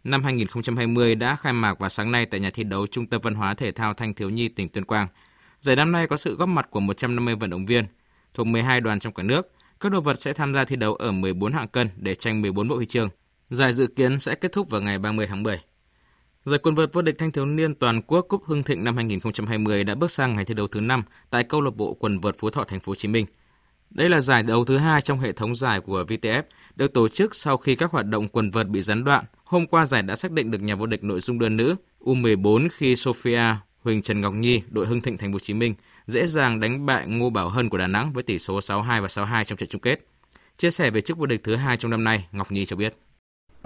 [0.04, 3.36] năm 2020 đã khai mạc vào sáng nay tại nhà thi đấu Trung tâm Văn
[3.36, 5.08] hóa Thể thao Thanh Thiếu Nhi, tỉnh Tuyên Quang.
[5.60, 7.86] Giải năm nay có sự góp mặt của 150 vận động viên
[8.34, 9.52] thuộc 12 đoàn trong cả nước.
[9.84, 12.68] Các đồ vật sẽ tham gia thi đấu ở 14 hạng cân để tranh 14
[12.68, 13.10] bộ huy chương.
[13.50, 15.62] Giải dự kiến sẽ kết thúc vào ngày 30 tháng 10.
[16.46, 19.84] Giải quần vợt vô địch thanh thiếu niên toàn quốc Cúp Hưng Thịnh năm 2020
[19.84, 22.50] đã bước sang ngày thi đấu thứ 5 tại câu lạc bộ quần vợt Phú
[22.50, 23.26] Thọ thành phố Hồ Chí Minh.
[23.90, 26.44] Đây là giải đấu thứ hai trong hệ thống giải của VTF,
[26.76, 29.26] được tổ chức sau khi các hoạt động quần vợt bị gián đoạn.
[29.44, 32.68] Hôm qua giải đã xác định được nhà vô địch nội dung đơn nữ U14
[32.74, 33.56] khi Sofia.
[33.84, 35.76] Huỳnh Trần Ngọc Nhi, đội Hưng Thịnh thành phố Hồ Chí Minh
[36.08, 39.08] dễ dàng đánh bại Ngô Bảo Hân của Đà Nẵng với tỷ số 6-2 và
[39.08, 40.00] 6-2 trong trận chung kết.
[40.58, 42.98] Chia sẻ về chức vô địch thứ hai trong năm nay, Ngọc Nhi cho biết.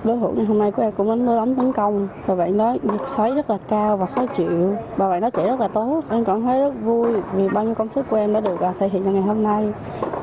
[0.03, 2.57] Đối thủ ngày hôm nay của em cũng đánh đôi đánh tấn công và bạn
[2.57, 5.67] đó nhiệt xoáy rất là cao và khó chịu và bạn đó chạy rất là
[5.67, 6.03] tốt.
[6.09, 8.73] Em cảm thấy rất vui vì bao nhiêu công sức của em đã được à,
[8.79, 9.71] thể hiện trong ngày hôm nay.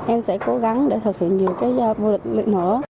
[0.06, 2.80] Em sẽ cố gắng để thực hiện nhiều cái à, vô địch nữa.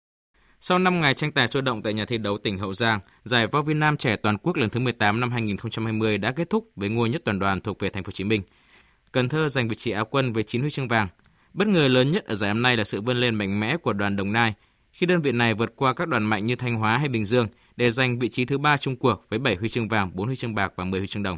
[0.59, 3.47] Sau 5 ngày tranh tài sôi động tại nhà thi đấu tỉnh Hậu Giang, giải
[3.47, 6.89] vô Việt Nam trẻ toàn quốc lần thứ 18 năm 2020 đã kết thúc với
[6.89, 8.41] ngôi nhất toàn đoàn thuộc về thành phố Hồ Chí Minh.
[9.11, 11.07] Cần Thơ giành vị trí áo quân với 9 huy chương vàng.
[11.53, 13.93] Bất ngờ lớn nhất ở giải năm nay là sự vươn lên mạnh mẽ của
[13.93, 14.53] đoàn Đồng Nai
[14.91, 17.47] khi đơn vị này vượt qua các đoàn mạnh như Thanh Hóa hay Bình Dương
[17.75, 20.35] để giành vị trí thứ ba chung cuộc với 7 huy chương vàng, 4 huy
[20.35, 21.37] chương bạc và 10 huy chương đồng.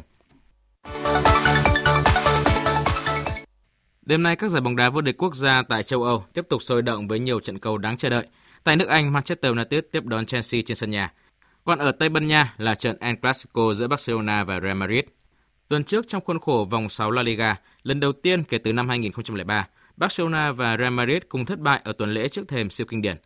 [4.02, 6.62] Đêm nay các giải bóng đá vô địch quốc gia tại châu Âu tiếp tục
[6.62, 8.26] sôi động với nhiều trận cầu đáng chờ đợi.
[8.64, 11.12] Tại nước Anh, Manchester United tiếp đón Chelsea trên sân nhà.
[11.64, 15.04] Còn ở Tây Ban Nha là trận El Clasico giữa Barcelona và Real Madrid.
[15.68, 18.88] Tuần trước trong khuôn khổ vòng 6 La Liga, lần đầu tiên kể từ năm
[18.88, 23.02] 2003, Barcelona và Real Madrid cùng thất bại ở tuần lễ trước thềm siêu kinh
[23.02, 23.16] điển.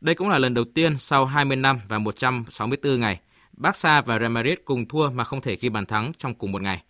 [0.00, 3.20] Đây cũng là lần đầu tiên sau 20 năm và 164 ngày,
[3.52, 6.62] Barca và Real Madrid cùng thua mà không thể ghi bàn thắng trong cùng một
[6.62, 6.82] ngày.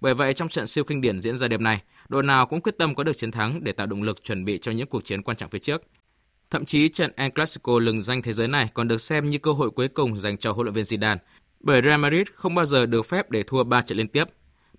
[0.00, 2.78] Bởi vậy trong trận siêu kinh điển diễn ra đêm nay, đội nào cũng quyết
[2.78, 5.22] tâm có được chiến thắng để tạo động lực chuẩn bị cho những cuộc chiến
[5.22, 5.82] quan trọng phía trước.
[6.50, 9.52] Thậm chí trận El Clasico lừng danh thế giới này còn được xem như cơ
[9.52, 11.16] hội cuối cùng dành cho huấn luyện viên Zidane,
[11.60, 14.24] bởi Real Madrid không bao giờ được phép để thua 3 trận liên tiếp.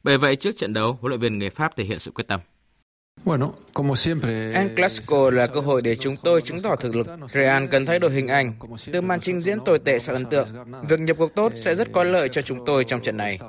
[0.03, 2.39] Bởi vậy trước trận đấu, huấn luyện viên người Pháp thể hiện sự quyết tâm.
[4.53, 7.07] El Clasico là cơ hội để chúng tôi chứng tỏ thực lực.
[7.29, 8.53] Real cần thay đổi hình ảnh,
[8.91, 10.47] từ màn trình diễn tồi tệ sang ấn tượng.
[10.89, 13.39] Việc nhập cuộc tốt sẽ rất có lợi cho chúng tôi trong trận này.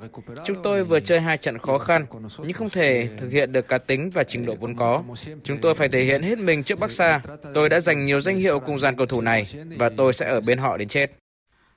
[0.47, 2.07] Chúng tôi vừa chơi hai trận khó khăn,
[2.39, 5.03] nhưng không thể thực hiện được cá tính và trình độ vốn có.
[5.45, 7.21] Chúng tôi phải thể hiện hết mình trước Barca.
[7.55, 9.47] Tôi đã giành nhiều danh hiệu cùng dàn cầu thủ này
[9.79, 11.07] và tôi sẽ ở bên họ đến chết.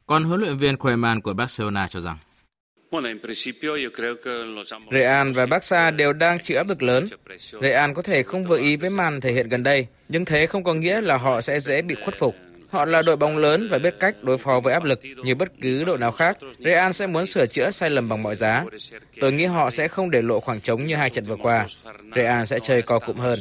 [0.06, 2.18] Còn huấn luyện viên Koeman của Barcelona cho rằng
[4.92, 7.06] Real và Barca đều đang chịu áp lực lớn.
[7.62, 10.64] Real có thể không vừa ý với màn thể hiện gần đây, nhưng thế không
[10.64, 12.36] có nghĩa là họ sẽ dễ bị khuất phục.
[12.70, 15.52] Họ là đội bóng lớn và biết cách đối phó với áp lực như bất
[15.62, 16.38] cứ đội nào khác.
[16.60, 18.66] Real sẽ muốn sửa chữa sai lầm bằng mọi giá.
[19.22, 21.66] Tôi nghĩ họ sẽ không để lộ khoảng trống như hai trận vừa qua.
[22.16, 23.40] Real sẽ chơi co cụm hơn.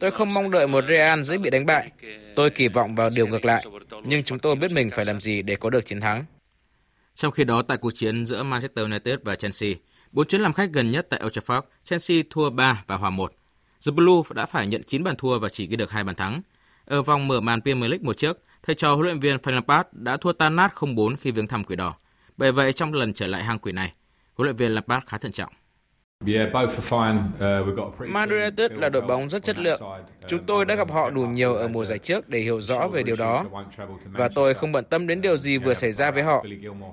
[0.00, 1.90] Tôi không mong đợi một Real dễ bị đánh bại.
[2.36, 3.64] Tôi kỳ vọng vào điều ngược lại.
[4.04, 6.24] Nhưng chúng tôi biết mình phải làm gì để có được chiến thắng.
[7.14, 9.70] Trong khi đó, tại cuộc chiến giữa Manchester United và Chelsea,
[10.12, 13.32] bốn chuyến làm khách gần nhất tại Old Trafford, Chelsea thua 3 và hòa 1.
[13.86, 16.42] The Blue đã phải nhận 9 bàn thua và chỉ ghi được 2 bàn thắng.
[16.84, 19.88] Ở vòng mở màn Premier League mùa trước, thầy trò huấn luyện viên Frank Lampard
[19.92, 21.94] đã thua tan nát 0-4 khi viếng thăm quỷ đỏ.
[22.36, 23.92] Bởi vậy trong lần trở lại hang quỷ này,
[24.34, 25.52] huấn luyện viên Lampard khá thận trọng.
[28.06, 29.80] Man United là đội bóng rất chất lượng.
[30.28, 33.02] Chúng tôi đã gặp họ đủ nhiều ở mùa giải trước để hiểu rõ về
[33.02, 33.44] điều đó.
[34.04, 36.44] Và tôi không bận tâm đến điều gì vừa xảy ra với họ.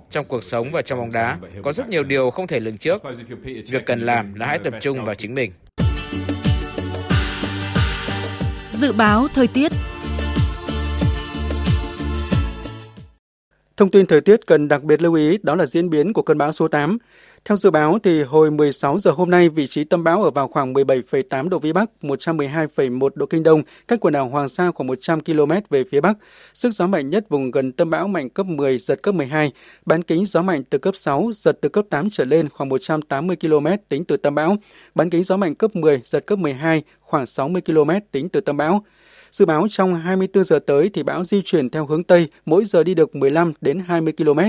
[0.09, 3.03] Trong cuộc sống và trong bóng đá, có rất nhiều điều không thể lường trước.
[3.43, 5.51] Việc cần làm là hãy tập trung vào chính mình.
[8.71, 9.71] Dự báo thời tiết
[13.77, 16.37] Thông tin thời tiết cần đặc biệt lưu ý đó là diễn biến của cơn
[16.37, 16.97] bão số 8.
[17.45, 20.47] Theo dự báo thì hồi 16 giờ hôm nay, vị trí tâm bão ở vào
[20.47, 24.87] khoảng 17,8 độ vĩ Bắc, 112,1 độ kinh Đông, cách quần đảo Hoàng Sa khoảng
[24.87, 26.17] 100 km về phía Bắc.
[26.53, 29.51] Sức gió mạnh nhất vùng gần tâm bão mạnh cấp 10, giật cấp 12.
[29.85, 33.35] Bán kính gió mạnh từ cấp 6, giật từ cấp 8 trở lên khoảng 180
[33.41, 34.57] km tính từ tâm bão.
[34.95, 38.57] Bán kính gió mạnh cấp 10, giật cấp 12, khoảng 60 km tính từ tâm
[38.57, 38.83] bão.
[39.31, 42.83] Dự báo trong 24 giờ tới thì bão di chuyển theo hướng Tây, mỗi giờ
[42.83, 44.39] đi được 15 đến 20 km.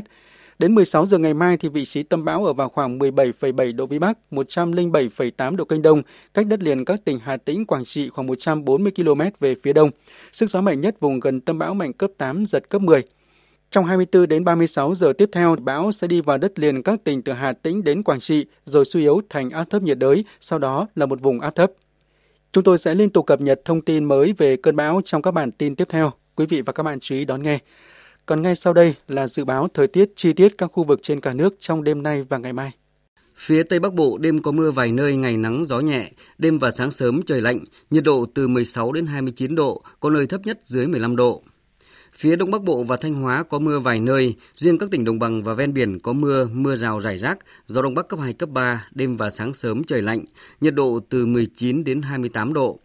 [0.59, 3.87] Đến 16 giờ ngày mai thì vị trí tâm bão ở vào khoảng 17,7 độ
[3.87, 6.03] Vĩ Bắc, 107,8 độ Kinh Đông,
[6.35, 9.91] cách đất liền các tỉnh Hà Tĩnh, Quảng Trị khoảng 140 km về phía đông.
[10.33, 13.03] Sức gió mạnh nhất vùng gần tâm bão mạnh cấp 8, giật cấp 10.
[13.71, 17.23] Trong 24 đến 36 giờ tiếp theo, bão sẽ đi vào đất liền các tỉnh
[17.23, 20.59] từ Hà Tĩnh đến Quảng Trị, rồi suy yếu thành áp thấp nhiệt đới, sau
[20.59, 21.73] đó là một vùng áp thấp.
[22.53, 25.31] Chúng tôi sẽ liên tục cập nhật thông tin mới về cơn bão trong các
[25.31, 26.13] bản tin tiếp theo.
[26.35, 27.59] Quý vị và các bạn chú ý đón nghe.
[28.29, 31.21] Còn ngay sau đây là dự báo thời tiết chi tiết các khu vực trên
[31.21, 32.71] cả nước trong đêm nay và ngày mai.
[33.37, 36.71] Phía Tây Bắc Bộ đêm có mưa vài nơi, ngày nắng gió nhẹ, đêm và
[36.71, 40.61] sáng sớm trời lạnh, nhiệt độ từ 16 đến 29 độ, có nơi thấp nhất
[40.65, 41.43] dưới 15 độ.
[42.13, 45.19] Phía Đông Bắc Bộ và Thanh Hóa có mưa vài nơi, riêng các tỉnh đồng
[45.19, 48.33] bằng và ven biển có mưa, mưa rào rải rác, gió Đông Bắc cấp 2,
[48.33, 50.25] cấp 3, đêm và sáng sớm trời lạnh,
[50.61, 52.81] nhiệt độ từ 19 đến 28 độ.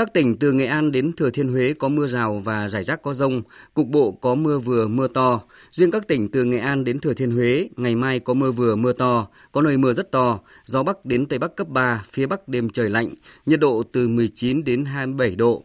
[0.00, 3.02] Các tỉnh từ Nghệ An đến Thừa Thiên Huế có mưa rào và rải rác
[3.02, 3.42] có rông,
[3.74, 5.40] cục bộ có mưa vừa mưa to.
[5.70, 8.76] Riêng các tỉnh từ Nghệ An đến Thừa Thiên Huế, ngày mai có mưa vừa
[8.76, 12.26] mưa to, có nơi mưa rất to, gió Bắc đến Tây Bắc cấp 3, phía
[12.26, 13.14] Bắc đêm trời lạnh,
[13.46, 15.64] nhiệt độ từ 19 đến 27 độ.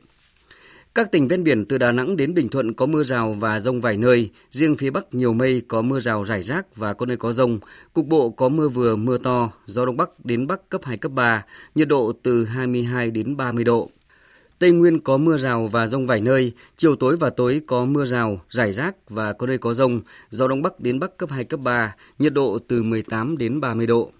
[0.96, 3.82] Các tỉnh ven biển từ Đà Nẵng đến Bình Thuận có mưa rào và rông
[3.82, 7.18] vài nơi, riêng phía Bắc nhiều mây có mưa rào rải rác và có nơi
[7.18, 7.60] có rông,
[7.94, 11.12] cục bộ có mưa vừa mưa to, gió Đông Bắc đến Bắc cấp 2, cấp
[11.12, 13.90] 3, nhiệt độ từ 22 đến 30 độ.
[14.60, 18.06] Tây Nguyên có mưa rào và rông vài nơi, chiều tối và tối có mưa
[18.06, 21.44] rào, rải rác và có nơi có rông, gió Đông Bắc đến Bắc cấp 2,
[21.44, 24.12] cấp 3, nhiệt độ từ 18 đến 30 độ.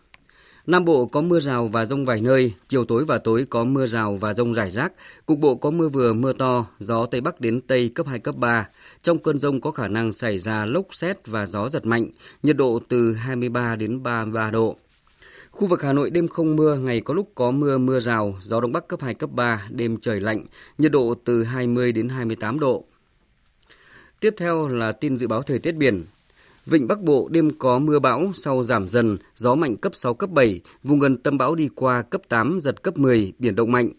[0.68, 3.88] Nam Bộ có mưa rào và rông vài nơi, chiều tối và tối có mưa
[3.88, 4.94] rào và rông rải rác,
[5.26, 8.36] cục bộ có mưa vừa mưa to, gió Tây Bắc đến Tây cấp 2, cấp
[8.36, 8.68] 3.
[9.02, 12.08] Trong cơn rông có khả năng xảy ra lốc xét và gió giật mạnh,
[12.44, 14.78] nhiệt độ từ 23 đến 33 độ.
[15.56, 18.62] Khu vực Hà Nội đêm không mưa, ngày có lúc có mưa mưa rào, gió
[18.62, 20.46] đông bắc cấp 2 cấp 3, đêm trời lạnh,
[20.78, 22.84] nhiệt độ từ 20 đến 28 độ.
[24.20, 26.06] Tiếp theo là tin dự báo thời tiết biển.
[26.66, 30.30] Vịnh Bắc Bộ đêm có mưa bão, sau giảm dần, gió mạnh cấp 6, cấp
[30.30, 33.90] 7, vùng gần tâm bão đi qua cấp 8, giật cấp 10, biển động mạnh.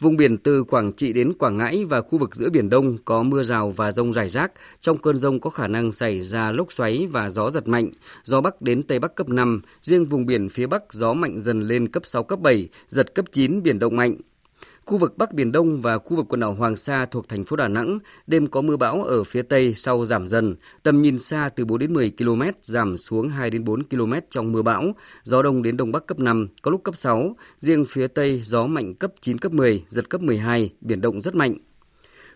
[0.00, 3.22] Vùng biển từ Quảng Trị đến Quảng Ngãi và khu vực giữa Biển Đông có
[3.22, 4.52] mưa rào và rông rải rác.
[4.80, 7.90] Trong cơn rông có khả năng xảy ra lốc xoáy và gió giật mạnh.
[8.24, 9.60] Gió Bắc đến Tây Bắc cấp 5.
[9.82, 13.24] Riêng vùng biển phía Bắc gió mạnh dần lên cấp 6, cấp 7, giật cấp
[13.32, 14.16] 9, biển động mạnh.
[14.88, 17.56] Khu vực Bắc Biển Đông và khu vực quần đảo Hoàng Sa thuộc thành phố
[17.56, 21.50] Đà Nẵng, đêm có mưa bão ở phía Tây sau giảm dần, tầm nhìn xa
[21.56, 24.84] từ 4 đến 10 km, giảm xuống 2 đến 4 km trong mưa bão,
[25.22, 28.66] gió đông đến đông bắc cấp 5, có lúc cấp 6, riêng phía Tây gió
[28.66, 31.54] mạnh cấp 9, cấp 10, giật cấp 12, biển động rất mạnh.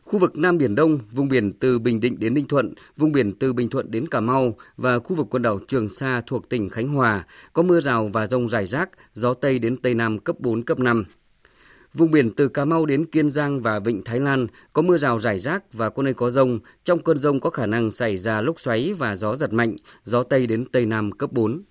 [0.02, 3.32] Khu vực Nam Biển Đông, vùng biển từ Bình Định đến Ninh Thuận, vùng biển
[3.38, 6.68] từ Bình Thuận đến Cà Mau và khu vực quần đảo Trường Sa thuộc tỉnh
[6.68, 10.36] Khánh Hòa có mưa rào và rông rải rác, gió Tây đến Tây Nam cấp
[10.40, 11.04] 4, cấp 5.
[11.94, 15.18] Vùng biển từ Cà Mau đến Kiên Giang và Vịnh Thái Lan có mưa rào
[15.18, 16.58] rải rác và có nơi có rông.
[16.84, 20.22] Trong cơn rông có khả năng xảy ra lốc xoáy và gió giật mạnh, gió
[20.22, 21.62] Tây đến Tây Nam cấp 4.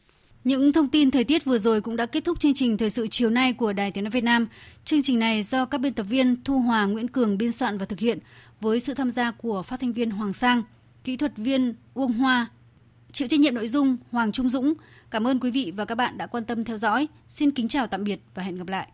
[0.44, 3.08] Những thông tin thời tiết vừa rồi cũng đã kết thúc chương trình thời sự
[3.08, 4.48] chiều nay của Đài Tiếng nói Việt Nam.
[4.86, 7.86] Chương trình này do các biên tập viên Thu Hòa, Nguyễn Cường biên soạn và
[7.86, 8.20] thực hiện
[8.62, 10.64] với sự tham gia của phát thanh viên Hoàng Sang,
[11.04, 12.50] kỹ thuật viên Uông Hoa,
[13.12, 14.74] chịu trách nhiệm nội dung Hoàng Trung Dũng.
[15.12, 17.08] Cảm ơn quý vị và các bạn đã quan tâm theo dõi.
[17.30, 18.88] Xin kính chào tạm biệt và hẹn gặp lại.